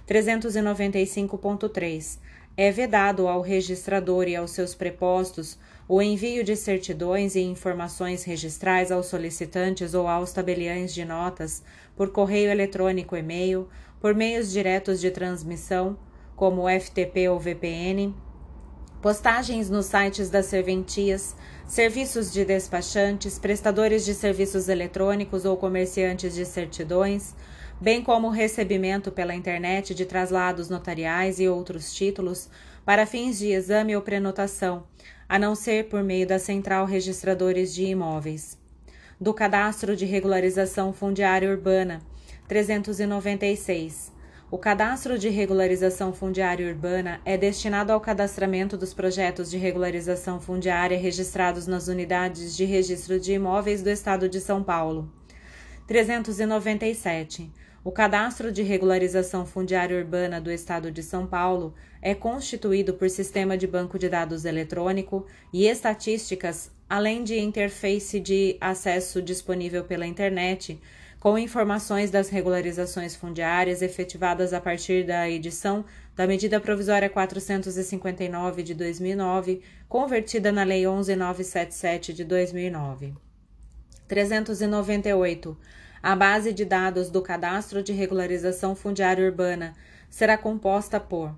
395.3 0.08 2.18
é 2.56 2.72
vedado 2.72 3.28
ao 3.28 3.42
registrador 3.42 4.26
e 4.26 4.34
aos 4.34 4.52
seus 4.52 4.74
prepostos 4.74 5.58
o 5.86 6.00
envio 6.00 6.42
de 6.42 6.56
certidões 6.56 7.34
e 7.34 7.42
informações 7.42 8.24
registrais 8.24 8.90
aos 8.90 9.04
solicitantes 9.04 9.92
ou 9.92 10.08
aos 10.08 10.32
tabeliães 10.32 10.94
de 10.94 11.04
notas 11.04 11.62
por 11.94 12.10
correio 12.10 12.50
eletrônico 12.50 13.14
e-mail, 13.14 13.68
por 14.00 14.14
meios 14.14 14.50
diretos 14.50 14.98
de 14.98 15.10
transmissão, 15.10 15.98
como 16.34 16.70
FTP 16.70 17.28
ou 17.28 17.38
VPN, 17.38 18.14
postagens 19.02 19.68
nos 19.70 19.86
sites 19.86 20.30
das 20.30 20.46
serventias, 20.46 21.36
serviços 21.68 22.32
de 22.32 22.46
despachantes, 22.46 23.38
prestadores 23.38 24.02
de 24.02 24.14
serviços 24.14 24.70
eletrônicos 24.70 25.44
ou 25.44 25.54
comerciantes 25.54 26.34
de 26.34 26.46
certidões, 26.46 27.34
bem 27.78 28.02
como 28.02 28.30
recebimento 28.30 29.12
pela 29.12 29.34
internet 29.34 29.94
de 29.94 30.06
traslados 30.06 30.70
notariais 30.70 31.38
e 31.38 31.46
outros 31.46 31.92
títulos 31.92 32.48
para 32.86 33.04
fins 33.04 33.38
de 33.38 33.48
exame 33.48 33.94
ou 33.94 34.00
prenotação, 34.00 34.84
a 35.28 35.38
não 35.38 35.54
ser 35.54 35.90
por 35.90 36.02
meio 36.02 36.26
da 36.26 36.38
Central 36.38 36.86
Registradores 36.86 37.74
de 37.74 37.84
Imóveis. 37.84 38.58
Do 39.20 39.34
Cadastro 39.34 39.94
de 39.94 40.06
Regularização 40.06 40.90
Fundiária 40.92 41.50
Urbana, 41.50 42.00
396. 42.48 44.10
O 44.50 44.56
Cadastro 44.56 45.18
de 45.18 45.28
Regularização 45.28 46.10
Fundiária 46.10 46.66
Urbana 46.66 47.20
é 47.22 47.36
destinado 47.36 47.92
ao 47.92 48.00
cadastramento 48.00 48.78
dos 48.78 48.94
projetos 48.94 49.50
de 49.50 49.58
regularização 49.58 50.40
fundiária 50.40 50.98
registrados 50.98 51.66
nas 51.66 51.86
unidades 51.86 52.56
de 52.56 52.64
registro 52.64 53.20
de 53.20 53.34
imóveis 53.34 53.82
do 53.82 53.90
Estado 53.90 54.26
de 54.26 54.40
São 54.40 54.62
Paulo. 54.62 55.12
397. 55.86 57.52
O 57.84 57.92
Cadastro 57.92 58.50
de 58.50 58.62
Regularização 58.62 59.44
Fundiária 59.44 59.98
Urbana 59.98 60.40
do 60.40 60.50
Estado 60.50 60.90
de 60.90 61.02
São 61.02 61.26
Paulo 61.26 61.74
é 62.00 62.14
constituído 62.14 62.94
por 62.94 63.10
sistema 63.10 63.54
de 63.54 63.66
banco 63.66 63.98
de 63.98 64.08
dados 64.08 64.46
eletrônico 64.46 65.26
e 65.52 65.66
estatísticas, 65.66 66.70
além 66.88 67.22
de 67.22 67.38
interface 67.38 68.18
de 68.18 68.56
acesso 68.62 69.20
disponível 69.20 69.84
pela 69.84 70.06
internet, 70.06 70.80
com 71.20 71.36
informações 71.36 72.10
das 72.10 72.28
regularizações 72.28 73.16
fundiárias 73.16 73.82
efetivadas 73.82 74.52
a 74.52 74.60
partir 74.60 75.04
da 75.04 75.28
edição 75.28 75.84
da 76.14 76.26
Medida 76.26 76.60
Provisória 76.60 77.10
459 77.10 78.62
de 78.62 78.74
2009, 78.74 79.60
convertida 79.88 80.52
na 80.52 80.62
Lei 80.62 80.86
11977 80.86 82.14
de 82.14 82.24
2009. 82.24 83.14
398 84.06 85.56
A 86.02 86.14
base 86.14 86.52
de 86.52 86.64
dados 86.64 87.10
do 87.10 87.20
Cadastro 87.20 87.82
de 87.82 87.92
Regularização 87.92 88.74
Fundiária 88.74 89.24
Urbana 89.24 89.74
será 90.08 90.38
composta 90.38 91.00
por 91.00 91.34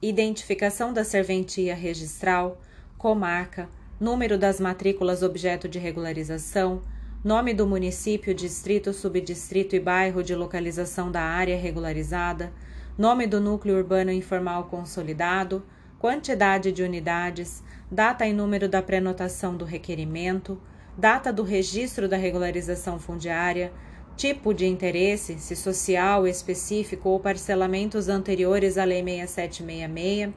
identificação 0.00 0.92
da 0.92 1.04
serventia 1.04 1.74
registral, 1.74 2.60
comarca, 2.96 3.68
número 4.00 4.38
das 4.38 4.58
matrículas 4.58 5.22
objeto 5.22 5.68
de 5.68 5.78
regularização, 5.78 6.82
nome 7.24 7.52
do 7.52 7.66
município, 7.66 8.32
distrito, 8.32 8.92
subdistrito 8.92 9.74
e 9.74 9.80
bairro 9.80 10.22
de 10.22 10.36
localização 10.36 11.10
da 11.10 11.20
área 11.20 11.56
regularizada, 11.56 12.52
nome 12.96 13.26
do 13.26 13.40
núcleo 13.40 13.76
urbano 13.76 14.12
informal 14.12 14.64
consolidado, 14.64 15.64
quantidade 15.98 16.70
de 16.70 16.82
unidades, 16.82 17.62
data 17.90 18.24
e 18.24 18.32
número 18.32 18.68
da 18.68 18.80
prenotação 18.80 19.56
do 19.56 19.64
requerimento, 19.64 20.60
data 20.96 21.32
do 21.32 21.42
registro 21.42 22.08
da 22.08 22.16
regularização 22.16 23.00
fundiária, 23.00 23.72
tipo 24.16 24.54
de 24.54 24.66
interesse, 24.66 25.40
se 25.40 25.56
social, 25.56 26.26
específico 26.26 27.08
ou 27.08 27.18
parcelamentos 27.18 28.08
anteriores 28.08 28.78
à 28.78 28.84
Lei 28.84 29.02
6766, 29.02 30.34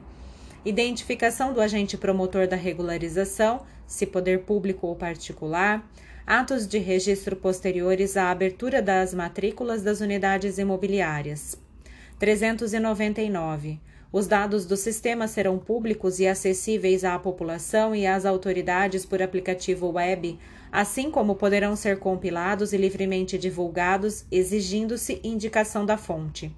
identificação 0.64 1.52
do 1.52 1.60
agente 1.60 1.96
promotor 1.96 2.48
da 2.48 2.56
regularização, 2.56 3.62
se 3.86 4.06
poder 4.06 4.40
público 4.40 4.86
ou 4.86 4.96
particular, 4.96 5.84
atos 6.26 6.66
de 6.66 6.78
registro 6.78 7.36
posteriores 7.36 8.16
à 8.16 8.30
abertura 8.30 8.80
das 8.80 9.12
matrículas 9.12 9.82
das 9.82 10.00
unidades 10.00 10.58
imobiliárias. 10.58 11.58
399. 12.18 13.80
Os 14.12 14.26
dados 14.26 14.66
do 14.66 14.76
sistema 14.76 15.26
serão 15.26 15.58
públicos 15.58 16.20
e 16.20 16.26
acessíveis 16.26 17.04
à 17.04 17.18
população 17.18 17.94
e 17.94 18.06
às 18.06 18.26
autoridades 18.26 19.06
por 19.06 19.22
aplicativo 19.22 19.90
web 19.90 20.38
assim 20.72 21.10
como 21.10 21.34
poderão 21.34 21.76
ser 21.76 21.98
compilados 21.98 22.72
e 22.72 22.78
livremente 22.78 23.36
divulgados, 23.36 24.24
exigindo-se 24.32 25.20
indicação 25.22 25.84
da 25.84 25.98
fonte. 25.98 26.50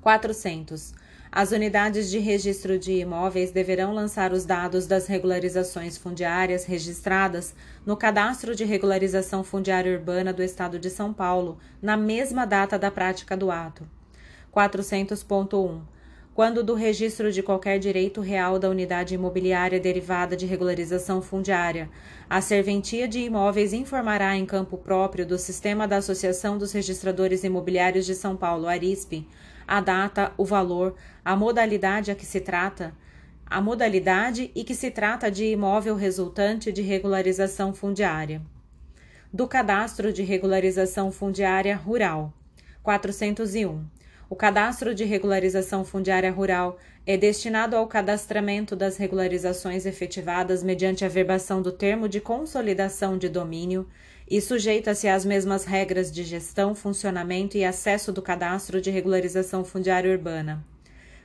400. 0.00 0.94
As 1.36 1.50
unidades 1.50 2.12
de 2.12 2.20
registro 2.20 2.78
de 2.78 2.92
imóveis 2.92 3.50
deverão 3.50 3.92
lançar 3.92 4.32
os 4.32 4.44
dados 4.44 4.86
das 4.86 5.08
regularizações 5.08 5.98
fundiárias 5.98 6.64
registradas 6.64 7.56
no 7.84 7.96
Cadastro 7.96 8.54
de 8.54 8.64
Regularização 8.64 9.42
Fundiária 9.42 9.92
Urbana 9.92 10.32
do 10.32 10.44
Estado 10.44 10.78
de 10.78 10.88
São 10.88 11.12
Paulo, 11.12 11.58
na 11.82 11.96
mesma 11.96 12.44
data 12.44 12.78
da 12.78 12.88
prática 12.88 13.36
do 13.36 13.50
ato. 13.50 13.84
400.1 14.54 15.80
quando 16.32 16.64
do 16.64 16.74
registro 16.74 17.30
de 17.30 17.42
qualquer 17.42 17.78
direito 17.78 18.20
real 18.20 18.58
da 18.58 18.68
unidade 18.68 19.14
imobiliária 19.14 19.78
derivada 19.78 20.36
de 20.36 20.46
regularização 20.46 21.22
fundiária. 21.22 21.88
A 22.28 22.40
serventia 22.40 23.06
de 23.06 23.20
imóveis 23.20 23.72
informará 23.72 24.36
em 24.36 24.44
campo 24.46 24.76
próprio 24.76 25.24
do 25.24 25.38
Sistema 25.38 25.86
da 25.86 25.96
Associação 25.98 26.58
dos 26.58 26.72
Registradores 26.72 27.44
Imobiliários 27.44 28.04
de 28.04 28.16
São 28.16 28.36
Paulo, 28.36 28.66
ARISP, 28.66 29.26
a 29.66 29.80
data, 29.80 30.32
o 30.36 30.44
valor, 30.44 30.94
a 31.24 31.34
modalidade 31.34 32.10
a 32.10 32.14
que 32.14 32.26
se 32.26 32.40
trata, 32.40 32.94
a 33.46 33.60
modalidade 33.60 34.50
e 34.54 34.64
que 34.64 34.74
se 34.74 34.90
trata 34.90 35.30
de 35.30 35.44
imóvel 35.44 35.96
resultante 35.96 36.72
de 36.72 36.82
regularização 36.82 37.74
fundiária. 37.74 38.40
Do 39.32 39.46
Cadastro 39.46 40.12
de 40.12 40.22
Regularização 40.22 41.10
Fundiária 41.10 41.76
Rural, 41.76 42.32
401 42.82 43.84
o 44.28 44.36
cadastro 44.36 44.94
de 44.94 45.04
regularização 45.04 45.84
fundiária 45.84 46.32
rural 46.32 46.78
é 47.06 47.16
destinado 47.16 47.76
ao 47.76 47.86
cadastramento 47.86 48.74
das 48.74 48.96
regularizações 48.96 49.84
efetivadas 49.84 50.62
mediante 50.62 51.04
a 51.04 51.08
verbação 51.08 51.60
do 51.60 51.70
termo 51.70 52.08
de 52.08 52.20
consolidação 52.20 53.18
de 53.18 53.28
domínio 53.28 53.86
e 54.28 54.40
sujeita-se 54.40 55.06
às 55.06 55.24
mesmas 55.24 55.64
regras 55.64 56.10
de 56.10 56.24
gestão, 56.24 56.74
funcionamento 56.74 57.56
e 57.56 57.64
acesso 57.64 58.10
do 58.10 58.22
cadastro 58.22 58.80
de 58.80 58.90
regularização 58.90 59.64
fundiária 59.64 60.10
urbana. 60.10 60.64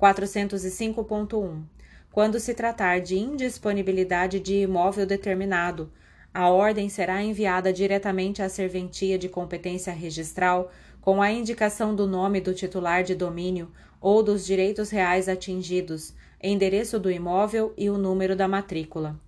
405.1. 0.00 1.62
Quando 2.10 2.40
se 2.40 2.54
tratar 2.54 3.00
de 3.00 3.16
indisponibilidade 3.16 4.40
de 4.40 4.62
imóvel 4.62 5.06
determinado, 5.06 5.92
a 6.32 6.48
ordem 6.48 6.88
será 6.88 7.22
enviada 7.22 7.72
diretamente 7.72 8.42
à 8.42 8.48
serventia 8.48 9.18
de 9.18 9.28
competência 9.28 9.92
registral 9.92 10.70
com 11.00 11.22
a 11.22 11.30
indicação 11.30 11.94
do 11.94 12.06
nome 12.06 12.40
do 12.40 12.52
titular 12.54 13.02
de 13.02 13.14
domínio 13.14 13.70
ou 14.00 14.22
dos 14.22 14.44
direitos 14.44 14.90
reais 14.90 15.28
atingidos, 15.28 16.14
endereço 16.42 16.98
do 16.98 17.10
imóvel 17.10 17.72
e 17.76 17.90
o 17.90 17.98
número 17.98 18.36
da 18.36 18.46
matrícula. 18.46 19.18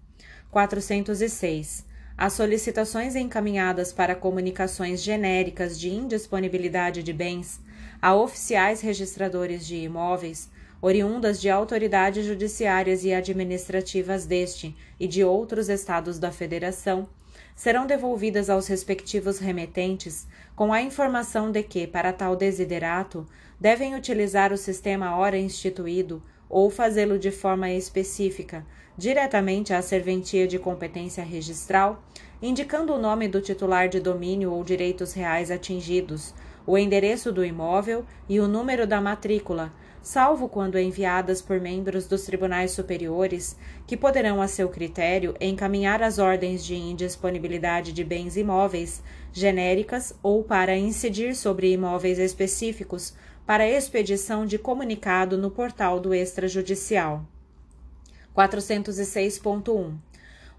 406. 0.50 1.86
As 2.16 2.34
solicitações 2.34 3.16
encaminhadas 3.16 3.92
para 3.92 4.14
comunicações 4.14 5.02
genéricas 5.02 5.78
de 5.78 5.88
indisponibilidade 5.88 7.02
de 7.02 7.12
bens 7.12 7.60
a 8.00 8.14
oficiais 8.14 8.80
registradores 8.80 9.66
de 9.66 9.76
imóveis, 9.76 10.50
oriundas 10.82 11.40
de 11.40 11.50
autoridades 11.50 12.24
judiciárias 12.24 13.04
e 13.04 13.12
administrativas 13.12 14.26
deste 14.26 14.74
e 14.98 15.06
de 15.06 15.22
outros 15.22 15.68
estados 15.68 16.18
da 16.18 16.32
Federação, 16.32 17.08
serão 17.54 17.86
devolvidas 17.86 18.48
aos 18.48 18.66
respectivos 18.66 19.38
remetentes 19.38 20.26
com 20.56 20.72
a 20.72 20.80
informação 20.80 21.50
de 21.52 21.62
que, 21.62 21.86
para 21.86 22.12
tal 22.12 22.34
desiderato, 22.34 23.26
devem 23.60 23.94
utilizar 23.94 24.52
o 24.52 24.56
sistema 24.56 25.16
hora 25.16 25.36
instituído 25.36 26.22
ou 26.48 26.70
fazê-lo 26.70 27.18
de 27.18 27.30
forma 27.30 27.70
específica, 27.70 28.64
diretamente 28.96 29.72
à 29.74 29.82
serventia 29.82 30.48
de 30.48 30.58
competência 30.58 31.22
registral, 31.22 32.02
indicando 32.42 32.94
o 32.94 32.98
nome 32.98 33.28
do 33.28 33.40
titular 33.40 33.88
de 33.88 34.00
domínio 34.00 34.52
ou 34.52 34.64
direitos 34.64 35.12
reais 35.12 35.50
atingidos, 35.50 36.34
o 36.66 36.78
endereço 36.78 37.30
do 37.30 37.44
imóvel 37.44 38.04
e 38.28 38.40
o 38.40 38.48
número 38.48 38.86
da 38.86 39.00
matrícula, 39.00 39.72
salvo 40.02 40.48
quando 40.48 40.78
enviadas 40.78 41.42
por 41.42 41.60
membros 41.60 42.06
dos 42.06 42.22
tribunais 42.22 42.70
superiores, 42.70 43.56
que 43.86 43.96
poderão, 43.96 44.40
a 44.40 44.48
seu 44.48 44.68
critério, 44.68 45.34
encaminhar 45.40 46.02
as 46.02 46.18
ordens 46.18 46.64
de 46.64 46.74
indisponibilidade 46.74 47.92
de 47.92 48.02
bens 48.02 48.36
imóveis 48.36 49.02
genéricas 49.32 50.14
ou 50.22 50.42
para 50.42 50.76
incidir 50.76 51.34
sobre 51.36 51.72
imóveis 51.72 52.18
específicos 52.18 53.14
para 53.46 53.68
expedição 53.68 54.46
de 54.46 54.58
comunicado 54.58 55.36
no 55.36 55.50
portal 55.50 56.00
do 56.00 56.14
extrajudicial. 56.14 57.24
406.1 58.36 59.98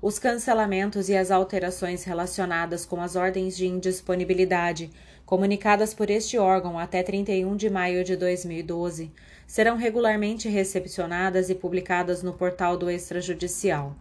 os 0.01 0.17
cancelamentos 0.17 1.09
e 1.09 1.15
as 1.15 1.29
alterações 1.29 2.03
relacionadas 2.03 2.87
com 2.87 2.99
as 2.99 3.15
ordens 3.15 3.55
de 3.55 3.67
indisponibilidade 3.67 4.89
comunicadas 5.27 5.93
por 5.93 6.09
este 6.09 6.39
órgão 6.39 6.79
até 6.79 7.03
31 7.03 7.55
de 7.55 7.69
maio 7.69 8.03
de 8.03 8.15
2012 8.15 9.11
serão 9.51 9.75
regularmente 9.75 10.47
recepcionadas 10.47 11.49
e 11.49 11.55
publicadas 11.55 12.23
no 12.23 12.31
portal 12.31 12.77
do 12.77 12.89
extrajudicial. 12.89 13.97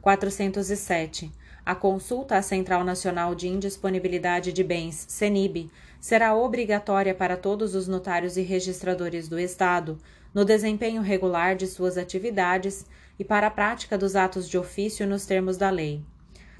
407. 0.00 1.30
A 1.64 1.76
consulta 1.76 2.36
à 2.36 2.42
Central 2.42 2.82
Nacional 2.82 3.32
de 3.32 3.46
Indisponibilidade 3.46 4.52
de 4.52 4.64
Bens, 4.64 5.06
CENIB, 5.08 5.70
será 6.00 6.34
obrigatória 6.34 7.14
para 7.14 7.36
todos 7.36 7.76
os 7.76 7.86
notários 7.86 8.36
e 8.36 8.42
registradores 8.42 9.28
do 9.28 9.38
Estado, 9.38 9.96
no 10.34 10.44
desempenho 10.44 11.02
regular 11.02 11.54
de 11.54 11.68
suas 11.68 11.96
atividades 11.96 12.84
e 13.16 13.22
para 13.22 13.46
a 13.46 13.50
prática 13.50 13.96
dos 13.96 14.16
atos 14.16 14.48
de 14.48 14.58
ofício 14.58 15.06
nos 15.06 15.24
termos 15.24 15.56
da 15.56 15.70
lei. 15.70 16.02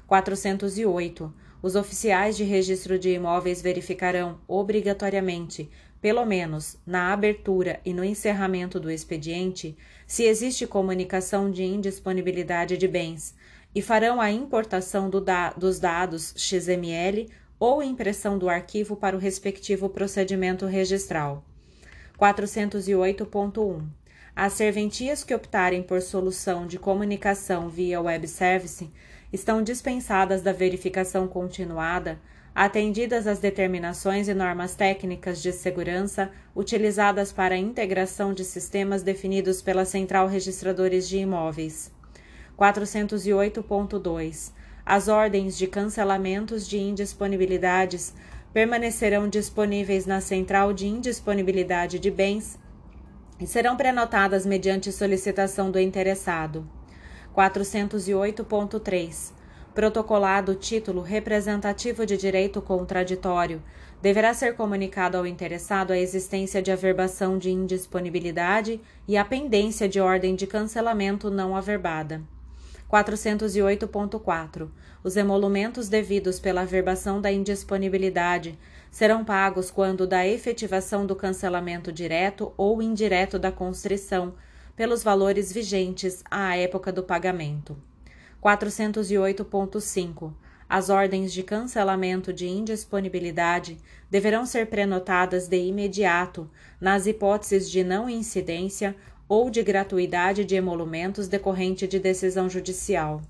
408. 0.07 1.33
Os 1.61 1.75
oficiais 1.75 2.37
de 2.37 2.45
registro 2.45 2.97
de 2.97 3.09
imóveis 3.09 3.61
verificarão, 3.61 4.39
obrigatoriamente, 4.47 5.69
pelo 6.01 6.25
menos 6.25 6.77
na 6.85 7.13
abertura 7.13 7.79
e 7.85 7.93
no 7.93 8.03
encerramento 8.03 8.79
do 8.79 8.89
expediente, 8.89 9.77
se 10.07 10.23
existe 10.23 10.65
comunicação 10.65 11.51
de 11.51 11.63
indisponibilidade 11.63 12.77
de 12.77 12.87
bens, 12.87 13.35
e 13.73 13.81
farão 13.81 14.19
a 14.19 14.31
importação 14.31 15.09
do 15.09 15.21
da 15.21 15.51
dos 15.51 15.79
dados 15.79 16.33
XML 16.35 17.29
ou 17.59 17.83
impressão 17.83 18.37
do 18.37 18.49
arquivo 18.49 18.95
para 18.95 19.15
o 19.15 19.19
respectivo 19.19 19.87
procedimento 19.87 20.65
registral. 20.65 21.45
408.1 22.19 23.83
As 24.35 24.53
serventias 24.53 25.23
que 25.23 25.33
optarem 25.33 25.83
por 25.83 26.01
solução 26.01 26.67
de 26.67 26.77
comunicação 26.77 27.69
via 27.69 28.01
web 28.01 28.27
service 28.27 28.91
estão 29.31 29.63
dispensadas 29.63 30.41
da 30.41 30.51
verificação 30.51 31.27
continuada, 31.27 32.19
atendidas 32.53 33.27
as 33.27 33.39
determinações 33.39 34.27
e 34.27 34.33
normas 34.33 34.75
técnicas 34.75 35.41
de 35.41 35.51
segurança 35.51 36.31
utilizadas 36.55 37.31
para 37.31 37.55
a 37.55 37.57
integração 37.57 38.33
de 38.33 38.43
sistemas 38.43 39.03
definidos 39.03 39.61
pela 39.61 39.85
Central 39.85 40.27
Registradores 40.27 41.07
de 41.07 41.17
Imóveis. 41.17 41.91
408.2 42.57 44.51
as 44.85 45.07
ordens 45.07 45.57
de 45.57 45.67
cancelamentos 45.67 46.67
de 46.67 46.77
indisponibilidades 46.77 48.13
permanecerão 48.51 49.29
disponíveis 49.29 50.05
na 50.05 50.19
Central 50.19 50.73
de 50.73 50.87
Indisponibilidade 50.87 51.99
de 51.99 52.11
Bens 52.11 52.59
e 53.39 53.47
serão 53.47 53.77
prenotadas 53.77 54.45
mediante 54.45 54.91
solicitação 54.91 55.71
do 55.71 55.79
interessado. 55.79 56.67
408.3. 57.35 59.31
Protocolado 59.73 60.53
título 60.53 61.01
representativo 61.01 62.05
de 62.05 62.17
direito 62.17 62.61
contraditório, 62.61 63.63
deverá 64.01 64.33
ser 64.33 64.53
comunicado 64.57 65.17
ao 65.17 65.25
interessado 65.25 65.91
a 65.91 65.97
existência 65.97 66.61
de 66.61 66.69
averbação 66.69 67.37
de 67.37 67.49
indisponibilidade 67.51 68.81
e 69.07 69.15
a 69.15 69.23
pendência 69.23 69.87
de 69.87 70.01
ordem 70.01 70.35
de 70.35 70.45
cancelamento 70.45 71.31
não 71.31 71.55
averbada. 71.55 72.21
408.4. 72.91 74.67
Os 75.01 75.15
emolumentos 75.15 75.87
devidos 75.87 76.37
pela 76.37 76.63
averbação 76.63 77.21
da 77.21 77.31
indisponibilidade 77.31 78.59
serão 78.91 79.23
pagos 79.23 79.71
quando 79.71 80.05
da 80.05 80.27
efetivação 80.27 81.05
do 81.05 81.15
cancelamento 81.15 81.93
direto 81.93 82.51
ou 82.57 82.81
indireto 82.81 83.39
da 83.39 83.53
constrição, 83.53 84.33
pelos 84.75 85.01
valores 85.01 85.49
vigentes 85.53 86.21
à 86.29 86.57
época 86.57 86.91
do 86.91 87.03
pagamento. 87.03 87.77
408.5. 88.41 90.33
As 90.67 90.89
ordens 90.89 91.31
de 91.31 91.43
cancelamento 91.43 92.33
de 92.33 92.47
indisponibilidade 92.47 93.77
deverão 94.09 94.45
ser 94.45 94.67
prenotadas 94.67 95.47
de 95.47 95.57
imediato, 95.57 96.49
nas 96.79 97.05
hipóteses 97.05 97.69
de 97.69 97.83
não 97.83 98.09
incidência 98.09 98.95
ou 99.27 99.49
de 99.49 99.61
gratuidade 99.61 100.43
de 100.43 100.55
emolumentos 100.55 101.27
decorrente 101.27 101.87
de 101.87 101.99
decisão 101.99 102.49
judicial. 102.49 103.21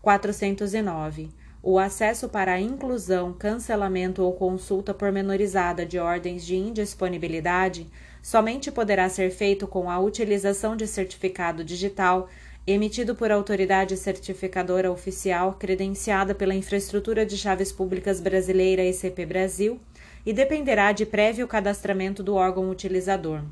409. 0.00 1.30
O 1.60 1.78
acesso 1.78 2.28
para 2.28 2.60
inclusão, 2.60 3.32
cancelamento 3.32 4.22
ou 4.22 4.32
consulta 4.32 4.94
pormenorizada 4.94 5.84
de 5.84 5.98
ordens 5.98 6.46
de 6.46 6.54
indisponibilidade 6.54 7.88
somente 8.22 8.70
poderá 8.70 9.08
ser 9.08 9.30
feito 9.30 9.66
com 9.66 9.90
a 9.90 9.98
utilização 9.98 10.76
de 10.76 10.86
certificado 10.86 11.64
digital 11.64 12.28
emitido 12.72 13.14
por 13.14 13.32
autoridade 13.32 13.96
certificadora 13.96 14.92
oficial 14.92 15.54
credenciada 15.58 16.34
pela 16.34 16.54
Infraestrutura 16.54 17.24
de 17.24 17.36
Chaves 17.36 17.72
Públicas 17.72 18.20
Brasileira 18.20 18.82
ECP 18.82 19.24
Brasil 19.24 19.80
e 20.26 20.32
dependerá 20.34 20.92
de 20.92 21.06
prévio 21.06 21.48
cadastramento 21.48 22.22
do 22.22 22.34
órgão 22.34 22.68
utilizador. 22.68 23.42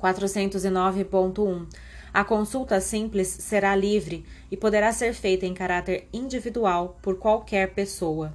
409.1. 0.00 1.66
A 2.14 2.24
consulta 2.24 2.80
simples 2.80 3.28
será 3.28 3.76
livre 3.76 4.24
e 4.50 4.56
poderá 4.56 4.92
ser 4.92 5.12
feita 5.12 5.44
em 5.44 5.52
caráter 5.52 6.08
individual 6.12 6.98
por 7.02 7.18
qualquer 7.18 7.74
pessoa. 7.74 8.34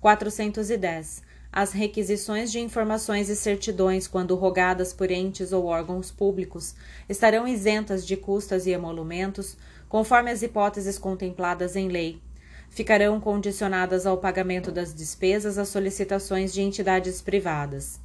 410. 0.00 1.25
As 1.56 1.72
requisições 1.72 2.52
de 2.52 2.60
informações 2.60 3.30
e 3.30 3.34
certidões, 3.34 4.06
quando 4.06 4.34
rogadas 4.34 4.92
por 4.92 5.10
entes 5.10 5.54
ou 5.54 5.64
órgãos 5.64 6.10
públicos, 6.10 6.74
estarão 7.08 7.48
isentas 7.48 8.06
de 8.06 8.14
custas 8.14 8.66
e 8.66 8.72
emolumentos, 8.72 9.56
conforme 9.88 10.30
as 10.30 10.42
hipóteses 10.42 10.98
contempladas 10.98 11.74
em 11.74 11.88
lei. 11.88 12.20
Ficarão 12.68 13.18
condicionadas 13.18 14.04
ao 14.04 14.18
pagamento 14.18 14.70
das 14.70 14.94
despesas 14.94 15.56
às 15.56 15.70
solicitações 15.70 16.52
de 16.52 16.60
entidades 16.60 17.22
privadas. 17.22 17.98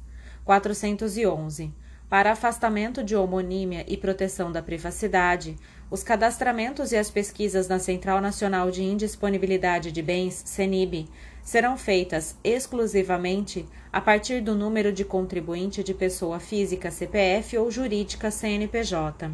411. 0.46 1.70
Para 2.08 2.32
afastamento 2.32 3.04
de 3.04 3.14
homonímia 3.14 3.84
e 3.86 3.98
proteção 3.98 4.50
da 4.50 4.62
privacidade, 4.62 5.56
os 5.90 6.02
cadastramentos 6.02 6.90
e 6.90 6.96
as 6.96 7.10
pesquisas 7.10 7.68
na 7.68 7.78
Central 7.78 8.18
Nacional 8.18 8.70
de 8.70 8.82
Indisponibilidade 8.82 9.92
de 9.92 10.00
Bens, 10.00 10.42
CENIB, 10.46 11.06
serão 11.42 11.76
feitas 11.76 12.36
exclusivamente 12.44 13.66
a 13.92 14.00
partir 14.00 14.40
do 14.40 14.54
número 14.54 14.92
de 14.92 15.04
contribuinte 15.04 15.82
de 15.82 15.92
pessoa 15.92 16.38
física 16.38 16.90
CPF 16.90 17.58
ou 17.58 17.70
jurídica 17.70 18.30
CNPJ. 18.30 19.30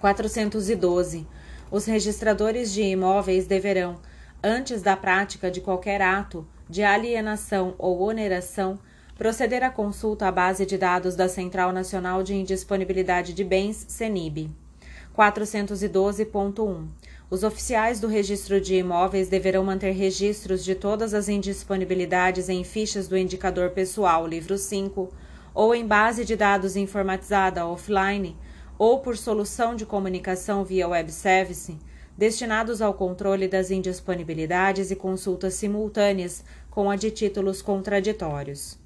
412. 0.00 1.26
Os 1.70 1.84
registradores 1.84 2.72
de 2.72 2.82
imóveis 2.82 3.46
deverão, 3.46 4.00
antes 4.42 4.82
da 4.82 4.96
prática 4.96 5.50
de 5.50 5.60
qualquer 5.60 6.00
ato 6.02 6.46
de 6.68 6.82
alienação 6.82 7.74
ou 7.78 8.00
oneração, 8.02 8.78
proceder 9.16 9.64
à 9.64 9.70
consulta 9.70 10.28
à 10.28 10.32
base 10.32 10.64
de 10.64 10.78
dados 10.78 11.16
da 11.16 11.28
Central 11.28 11.72
Nacional 11.72 12.22
de 12.22 12.34
Indisponibilidade 12.34 13.34
de 13.34 13.44
Bens, 13.44 13.84
CENIB. 13.88 14.50
412.1. 15.16 16.86
Os 17.30 17.42
oficiais 17.42 18.00
do 18.00 18.08
registro 18.08 18.58
de 18.58 18.76
imóveis 18.76 19.28
deverão 19.28 19.62
manter 19.62 19.90
registros 19.90 20.64
de 20.64 20.74
todas 20.74 21.12
as 21.12 21.28
indisponibilidades 21.28 22.48
em 22.48 22.64
fichas 22.64 23.06
do 23.06 23.18
indicador 23.18 23.68
pessoal, 23.70 24.26
livro 24.26 24.56
5, 24.56 25.10
ou 25.54 25.74
em 25.74 25.86
base 25.86 26.24
de 26.24 26.34
dados 26.34 26.74
informatizada 26.74 27.66
offline, 27.66 28.34
ou 28.78 29.00
por 29.00 29.18
solução 29.18 29.76
de 29.76 29.84
comunicação 29.84 30.64
via 30.64 30.88
web 30.88 31.12
service, 31.12 31.76
destinados 32.16 32.80
ao 32.80 32.94
controle 32.94 33.46
das 33.46 33.70
indisponibilidades 33.70 34.90
e 34.90 34.96
consultas 34.96 35.52
simultâneas 35.52 36.42
com 36.70 36.90
a 36.90 36.96
de 36.96 37.10
títulos 37.10 37.60
contraditórios. 37.60 38.78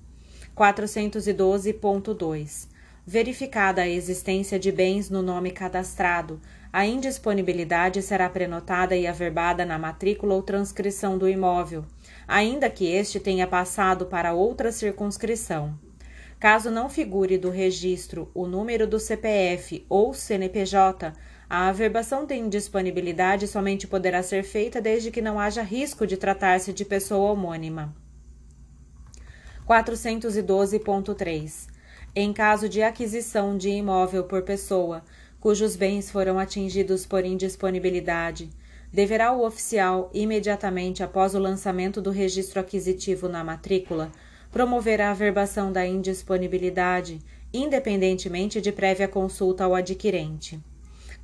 412.2. 0.57 2.67
Verificada 3.07 3.83
a 3.83 3.89
existência 3.89 4.59
de 4.59 4.73
bens 4.73 5.11
no 5.11 5.23
nome 5.23 5.51
cadastrado, 5.51 6.41
a 6.73 6.87
indisponibilidade 6.87 8.01
será 8.01 8.31
prenotada 8.31 8.97
e 8.97 9.07
averbada 9.07 9.67
na 9.67 9.79
matrícula 9.79 10.35
ou 10.35 10.43
transcrição 10.43 11.19
do 11.19 11.29
imóvel, 11.29 11.85
ainda 12.27 12.71
que 12.71 12.87
este 12.87 13.21
tenha 13.21 13.47
passado 13.47 14.07
para 14.07 14.33
outra 14.33 14.73
circunscrição. 14.73 15.79
Caso 16.41 16.71
não 16.71 16.89
figure 16.89 17.37
do 17.37 17.51
registro 17.51 18.31
o 18.35 18.47
número 18.47 18.87
do 18.87 18.99
CPF 18.99 19.85
ou 19.89 20.15
CNPJ, 20.15 21.13
a 21.49 21.69
averbação 21.69 22.25
de 22.25 22.35
indisponibilidade 22.35 23.47
somente 23.47 23.87
poderá 23.87 24.23
ser 24.23 24.43
feita 24.43 24.81
desde 24.81 25.11
que 25.11 25.21
não 25.21 25.39
haja 25.39 25.63
risco 25.63 26.07
de 26.07 26.17
tratar-se 26.17 26.73
de 26.73 26.87
pessoa 26.87 27.33
homônima. 27.33 27.95
412.3. 29.69 31.69
Em 32.17 32.33
caso 32.33 32.69
de 32.69 32.83
aquisição 32.83 33.57
de 33.57 33.69
imóvel 33.69 34.25
por 34.25 34.43
pessoa, 34.43 35.05
cujos 35.43 35.75
bens 35.75 36.09
foram 36.09 36.39
atingidos 36.39 37.05
por 37.05 37.25
indisponibilidade, 37.25 38.49
deverá 38.93 39.33
o 39.33 39.45
oficial, 39.45 40.09
imediatamente 40.15 41.03
após 41.03 41.35
o 41.35 41.39
lançamento 41.41 42.01
do 42.01 42.13
registro 42.13 42.61
aquisitivo 42.61 43.29
na 43.29 43.43
matrícula, 43.43 44.13
promover 44.53 45.01
a 45.01 45.11
averbação 45.11 45.73
da 45.73 45.85
indisponibilidade, 45.85 47.19
independentemente 47.53 48.61
de 48.61 48.71
prévia 48.71 49.09
consulta 49.09 49.65
ao 49.65 49.75
adquirente. 49.75 50.61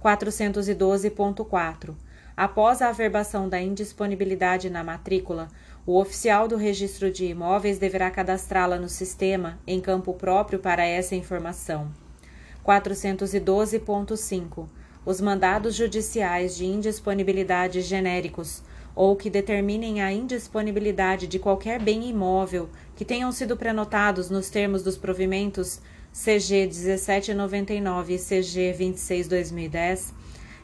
412.4. 0.03 1.95
Após 2.37 2.83
a 2.83 2.89
averbação 2.89 3.49
da 3.49 3.61
indisponibilidade 3.61 4.69
na 4.69 4.83
matrícula, 4.83 5.47
o 5.87 5.97
oficial 5.97 6.49
do 6.49 6.57
registro 6.57 7.09
de 7.09 7.27
imóveis 7.27 7.79
deverá 7.79 8.11
cadastrá-la 8.11 8.79
no 8.79 8.89
sistema 8.89 9.61
em 9.65 9.81
campo 9.81 10.13
próprio 10.13 10.59
para 10.59 10.85
essa 10.85 11.15
informação. 11.15 12.08
412.5. 12.69 14.69
Os 15.07 15.23
mandados 15.23 15.75
judiciais 15.75 16.55
de 16.55 16.67
indisponibilidade 16.67 17.81
genéricos 17.81 18.63
ou 18.95 19.17
que 19.17 19.31
determinem 19.31 20.03
a 20.03 20.13
indisponibilidade 20.13 21.27
de 21.27 21.39
qualquer 21.39 21.81
bem 21.81 22.11
imóvel 22.11 22.69
que 22.95 23.07
tenham 23.07 23.33
sido 23.33 23.57
prenotados 23.57 24.29
nos 24.29 24.51
termos 24.51 24.83
dos 24.83 24.99
provimentos 24.99 25.81
CG 26.13 26.67
1799 26.67 28.15
e 28.15 28.19
CG 28.19 28.75
26/2010 28.79 30.13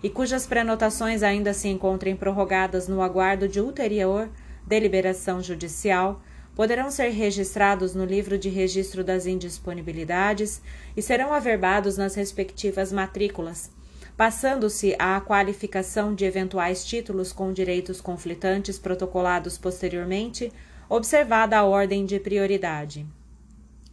e 0.02 0.10
cujas 0.10 0.46
prenotações 0.46 1.22
ainda 1.22 1.54
se 1.54 1.68
encontrem 1.68 2.14
prorrogadas 2.14 2.86
no 2.86 3.00
aguardo 3.00 3.48
de 3.48 3.60
ulterior 3.60 4.28
deliberação 4.66 5.40
judicial, 5.40 6.20
poderão 6.54 6.90
ser 6.90 7.10
registrados 7.10 7.94
no 7.94 8.04
livro 8.04 8.36
de 8.38 8.48
registro 8.48 9.02
das 9.02 9.26
indisponibilidades 9.26 10.62
e 10.96 11.02
serão 11.02 11.32
averbados 11.32 11.96
nas 11.96 12.14
respectivas 12.14 12.92
matrículas, 12.92 13.72
passando-se 14.16 14.94
à 14.98 15.20
qualificação 15.20 16.14
de 16.14 16.24
eventuais 16.24 16.84
títulos 16.84 17.32
com 17.32 17.52
direitos 17.52 18.00
conflitantes 18.00 18.78
protocolados 18.78 19.58
posteriormente, 19.58 20.52
observada 20.88 21.58
a 21.58 21.64
ordem 21.64 22.06
de 22.06 22.20
prioridade. 22.20 23.04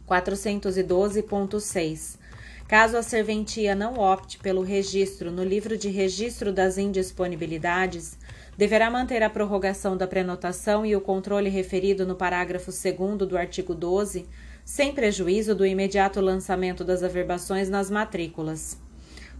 412.6 0.08 2.22
Caso 2.68 2.96
a 2.96 3.02
serventia 3.02 3.74
não 3.74 3.98
opte 3.98 4.38
pelo 4.38 4.62
registro 4.62 5.30
no 5.30 5.44
livro 5.44 5.76
de 5.76 5.90
registro 5.90 6.50
das 6.52 6.78
indisponibilidades, 6.78 8.16
deverá 8.56 8.90
manter 8.90 9.22
a 9.22 9.30
prorrogação 9.30 9.96
da 9.96 10.06
prenotação 10.06 10.84
e 10.84 10.94
o 10.94 11.00
controle 11.00 11.48
referido 11.48 12.06
no 12.06 12.14
parágrafo 12.14 12.70
2 12.70 13.28
do 13.28 13.36
artigo 13.36 13.74
12, 13.74 14.26
sem 14.64 14.92
prejuízo 14.92 15.54
do 15.54 15.66
imediato 15.66 16.20
lançamento 16.20 16.84
das 16.84 17.02
averbações 17.02 17.68
nas 17.68 17.90
matrículas. 17.90 18.78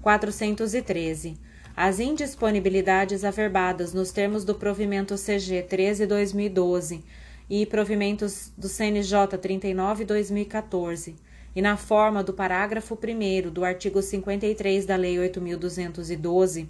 413. 0.00 1.36
As 1.76 2.00
indisponibilidades 2.00 3.24
averbadas 3.24 3.94
nos 3.94 4.12
termos 4.12 4.44
do 4.44 4.54
provimento 4.54 5.16
CG 5.16 5.62
13/2012 5.62 7.02
e 7.48 7.64
provimentos 7.64 8.52
do 8.58 8.68
CNJ 8.68 9.38
39/2014 9.38 11.14
e 11.54 11.62
na 11.62 11.76
forma 11.76 12.22
do 12.22 12.32
parágrafo 12.32 12.96
1 12.96 13.50
do 13.50 13.64
artigo 13.64 14.02
53 14.02 14.86
da 14.86 14.96
Lei 14.96 15.16
8.212, 15.16 16.66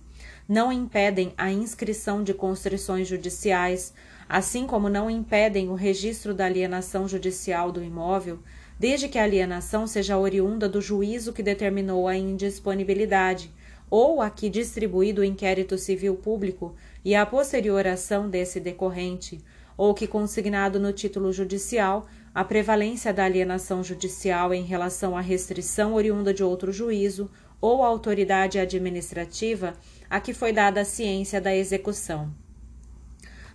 não 0.49 0.73
impedem 0.73 1.33
a 1.37 1.51
inscrição 1.51 2.23
de 2.23 2.35
constrições 2.35 3.09
judiciais, 3.09 3.93
assim 4.29 4.67
como 4.67 4.89
não 4.89 5.11
impedem 5.11 5.69
o 5.69 5.75
registro 5.75 6.35
da 6.35 6.47
alienação 6.47 7.07
judicial 7.07 7.71
do 7.71 7.83
imóvel, 7.83 8.39
desde 8.79 9.09
que 9.09 9.19
a 9.19 9.23
alienação 9.25 9.87
seja 9.87 10.19
oriunda 10.19 10.69
do 10.69 10.81
juízo 10.81 11.33
que 11.33 11.43
determinou 11.43 12.09
a 12.09 12.17
indisponibilidade 12.17 13.53
ou 13.89 14.23
a 14.23 14.31
que 14.31 14.49
distribuído 14.49 15.21
o 15.21 15.25
inquérito 15.25 15.77
civil 15.77 16.17
público 16.17 16.75
e 17.05 17.15
a 17.15 17.27
posterior 17.27 17.87
ação 17.87 18.29
desse 18.29 18.59
decorrente, 18.59 19.45
ou 19.77 19.93
que 19.93 20.07
consignado 20.07 20.81
no 20.81 20.93
título 20.93 21.33
judicial 21.33 22.07
a 22.35 22.43
prevalência 22.43 23.13
da 23.13 23.25
alienação 23.25 23.85
judicial 23.85 24.55
em 24.55 24.63
relação 24.63 25.15
à 25.15 25.21
restrição 25.21 25.93
oriunda 25.93 26.33
de 26.33 26.43
outro 26.43 26.73
juízo 26.73 27.31
ou 27.61 27.85
autoridade 27.85 28.59
administrativa 28.59 29.75
a 30.13 30.21
que 30.21 30.35
foi 30.35 30.53
dada 30.53 30.83
a 30.83 30.85
ciência 30.85 31.41
da 31.41 31.57
execução. 31.57 32.31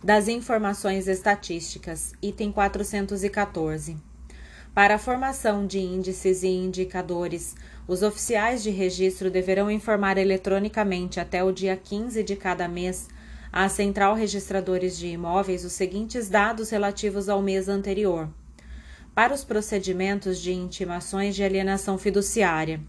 Das 0.04 0.28
informações 0.28 1.08
estatísticas, 1.08 2.14
item 2.20 2.52
414. 2.52 3.96
Para 4.74 4.96
a 4.96 4.98
formação 4.98 5.68
de 5.68 5.78
índices 5.78 6.42
e 6.42 6.48
indicadores, 6.48 7.54
os 7.88 8.02
oficiais 8.02 8.64
de 8.64 8.72
registro 8.72 9.30
deverão 9.30 9.70
informar 9.70 10.18
eletronicamente 10.18 11.20
até 11.20 11.44
o 11.44 11.52
dia 11.52 11.78
15 11.78 12.24
de 12.24 12.36
cada 12.36 12.68
mês 12.68 13.08
à 13.54 13.70
Central 13.70 14.16
Registradores 14.16 14.98
de 14.98 15.10
Imóveis 15.10 15.64
os 15.64 15.74
seguintes 15.74 16.28
dados 16.28 16.72
relativos 16.72 17.30
ao 17.30 17.40
mês 17.40 17.70
anterior 17.70 18.28
para 19.14 19.32
os 19.32 19.44
procedimentos 19.44 20.40
de 20.40 20.54
intimações 20.54 21.36
de 21.36 21.44
alienação 21.44 22.00
fiduciária, 22.00 22.82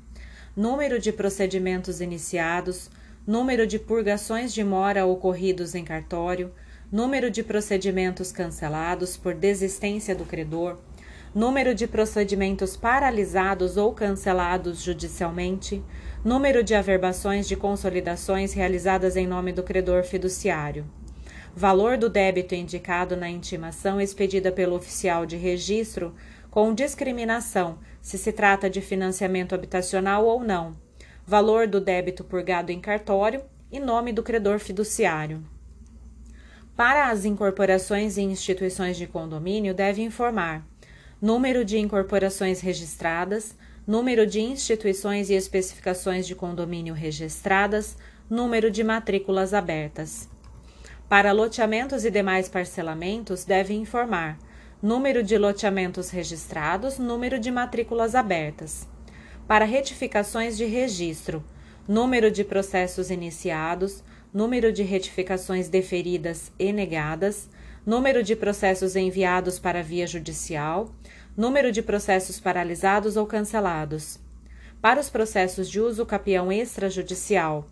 número 0.56 0.98
de 0.98 1.12
procedimentos 1.12 2.00
iniciados, 2.00 2.90
número 3.28 3.66
de 3.66 3.78
purgações 3.78 4.54
de 4.54 4.64
mora 4.64 5.04
ocorridos 5.04 5.74
em 5.74 5.84
cartório, 5.84 6.50
número 6.90 7.30
de 7.30 7.42
procedimentos 7.42 8.32
cancelados 8.32 9.18
por 9.18 9.34
desistência 9.34 10.14
do 10.14 10.24
credor, 10.24 10.78
número 11.34 11.74
de 11.74 11.86
procedimentos 11.86 12.74
paralisados 12.74 13.76
ou 13.76 13.92
cancelados 13.92 14.82
judicialmente, 14.82 15.84
número 16.24 16.64
de 16.64 16.74
averbações 16.74 17.46
de 17.46 17.54
consolidações 17.54 18.54
realizadas 18.54 19.14
em 19.14 19.26
nome 19.26 19.52
do 19.52 19.62
credor 19.62 20.04
fiduciário 20.04 20.86
valor 21.54 21.96
do 21.96 22.08
débito 22.08 22.54
indicado 22.54 23.16
na 23.16 23.28
intimação 23.28 24.00
expedida 24.00 24.52
pelo 24.52 24.76
oficial 24.76 25.26
de 25.26 25.36
registro, 25.36 26.14
com 26.50 26.72
discriminação 26.72 27.78
se 28.00 28.16
se 28.16 28.30
trata 28.30 28.70
de 28.70 28.80
financiamento 28.80 29.56
habitacional 29.56 30.24
ou 30.24 30.44
não, 30.44 30.76
valor 31.28 31.66
do 31.66 31.78
débito 31.78 32.24
purgado 32.24 32.72
em 32.72 32.80
cartório 32.80 33.42
e 33.70 33.78
nome 33.78 34.14
do 34.14 34.22
credor 34.22 34.58
fiduciário. 34.58 35.44
Para 36.74 37.10
as 37.10 37.26
incorporações 37.26 38.16
e 38.16 38.22
instituições 38.22 38.96
de 38.96 39.06
condomínio, 39.06 39.74
deve 39.74 40.00
informar 40.00 40.66
número 41.20 41.66
de 41.66 41.78
incorporações 41.78 42.62
registradas, 42.62 43.54
número 43.86 44.26
de 44.26 44.40
instituições 44.40 45.28
e 45.28 45.34
especificações 45.34 46.26
de 46.26 46.34
condomínio 46.34 46.94
registradas, 46.94 47.98
número 48.30 48.70
de 48.70 48.82
matrículas 48.82 49.52
abertas. 49.52 50.30
Para 51.10 51.32
loteamentos 51.32 52.06
e 52.06 52.10
demais 52.10 52.48
parcelamentos, 52.48 53.44
deve 53.44 53.74
informar 53.74 54.38
número 54.82 55.22
de 55.22 55.36
loteamentos 55.36 56.08
registrados, 56.08 56.98
número 56.98 57.38
de 57.38 57.50
matrículas 57.50 58.14
abertas. 58.14 58.88
Para 59.48 59.64
retificações 59.64 60.58
de 60.58 60.66
registro, 60.66 61.42
número 61.88 62.30
de 62.30 62.44
processos 62.44 63.10
iniciados, 63.10 64.04
número 64.32 64.70
de 64.70 64.82
retificações 64.82 65.70
deferidas 65.70 66.52
e 66.58 66.70
negadas, 66.70 67.48
número 67.86 68.22
de 68.22 68.36
processos 68.36 68.94
enviados 68.94 69.58
para 69.58 69.82
via 69.82 70.06
judicial, 70.06 70.94
número 71.34 71.72
de 71.72 71.80
processos 71.80 72.38
paralisados 72.38 73.16
ou 73.16 73.24
cancelados. 73.24 74.20
Para 74.82 75.00
os 75.00 75.08
processos 75.08 75.70
de 75.70 75.80
uso 75.80 76.04
capião 76.04 76.52
extrajudicial, 76.52 77.66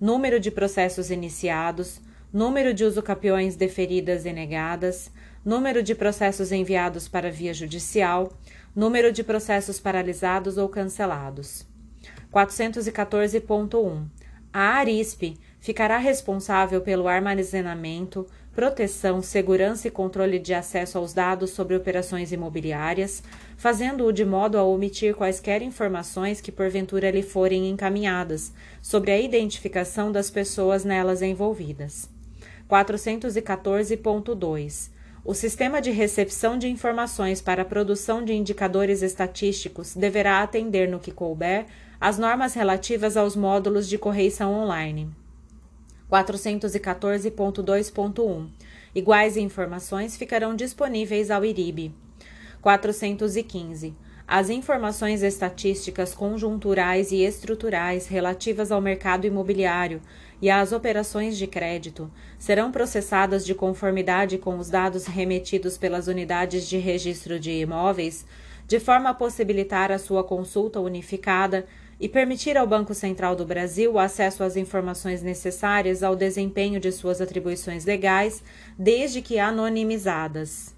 número 0.00 0.38
de 0.38 0.52
processos 0.52 1.10
iniciados, 1.10 2.00
número 2.32 2.72
de 2.72 2.84
usucapiões 2.84 3.56
deferidas 3.56 4.26
e 4.26 4.32
negadas, 4.32 5.10
número 5.44 5.82
de 5.82 5.92
processos 5.92 6.52
enviados 6.52 7.08
para 7.08 7.32
via 7.32 7.52
judicial, 7.52 8.32
número 8.76 9.10
de 9.10 9.24
processos 9.24 9.80
paralisados 9.80 10.56
ou 10.58 10.68
cancelados. 10.68 11.66
414.1. 12.30 14.04
A 14.52 14.76
ARISP 14.76 15.38
ficará 15.58 15.96
responsável 15.96 16.82
pelo 16.82 17.08
armazenamento, 17.08 18.26
proteção, 18.54 19.22
segurança 19.22 19.88
e 19.88 19.90
controle 19.90 20.38
de 20.38 20.54
acesso 20.54 20.98
aos 20.98 21.14
dados 21.14 21.50
sobre 21.50 21.74
operações 21.74 22.30
imobiliárias, 22.32 23.22
fazendo-o 23.56 24.12
de 24.12 24.24
modo 24.24 24.56
a 24.58 24.62
omitir 24.62 25.14
quaisquer 25.14 25.62
informações 25.62 26.40
que 26.40 26.52
porventura 26.52 27.10
lhe 27.10 27.22
forem 27.22 27.68
encaminhadas 27.70 28.52
sobre 28.80 29.10
a 29.10 29.20
identificação 29.20 30.12
das 30.12 30.30
pessoas 30.30 30.84
nelas 30.84 31.22
envolvidas. 31.22 32.08
414.2. 32.68 34.94
O 35.28 35.34
sistema 35.34 35.82
de 35.82 35.90
recepção 35.90 36.56
de 36.56 36.68
informações 36.68 37.40
para 37.40 37.62
a 37.62 37.64
produção 37.64 38.24
de 38.24 38.32
indicadores 38.32 39.02
estatísticos 39.02 39.92
deverá 39.92 40.40
atender, 40.40 40.88
no 40.88 41.00
que 41.00 41.10
couber, 41.10 41.66
as 42.00 42.16
normas 42.16 42.54
relativas 42.54 43.16
aos 43.16 43.34
módulos 43.34 43.88
de 43.88 43.98
correição 43.98 44.54
online. 44.54 45.10
414.2.1. 46.08 48.46
Iguais 48.94 49.36
informações 49.36 50.16
ficarão 50.16 50.54
disponíveis 50.54 51.28
ao 51.28 51.44
IRIB. 51.44 51.92
415. 52.62 53.96
As 54.28 54.50
informações 54.50 55.22
estatísticas 55.22 56.12
conjunturais 56.12 57.12
e 57.12 57.22
estruturais 57.22 58.08
relativas 58.08 58.72
ao 58.72 58.80
mercado 58.80 59.24
imobiliário 59.24 60.02
e 60.42 60.50
às 60.50 60.72
operações 60.72 61.38
de 61.38 61.46
crédito 61.46 62.10
serão 62.36 62.72
processadas 62.72 63.46
de 63.46 63.54
conformidade 63.54 64.36
com 64.36 64.58
os 64.58 64.68
dados 64.68 65.06
remetidos 65.06 65.78
pelas 65.78 66.08
unidades 66.08 66.68
de 66.68 66.76
registro 66.76 67.38
de 67.38 67.52
imóveis, 67.52 68.26
de 68.66 68.80
forma 68.80 69.10
a 69.10 69.14
possibilitar 69.14 69.92
a 69.92 69.98
sua 69.98 70.24
consulta 70.24 70.80
unificada 70.80 71.64
e 72.00 72.08
permitir 72.08 72.58
ao 72.58 72.66
Banco 72.66 72.92
Central 72.94 73.36
do 73.36 73.46
Brasil 73.46 73.92
o 73.92 73.98
acesso 73.98 74.42
às 74.42 74.56
informações 74.56 75.22
necessárias 75.22 76.02
ao 76.02 76.16
desempenho 76.16 76.80
de 76.80 76.90
suas 76.90 77.20
atribuições 77.20 77.84
legais, 77.84 78.42
desde 78.76 79.22
que 79.22 79.38
anonimizadas. 79.38 80.75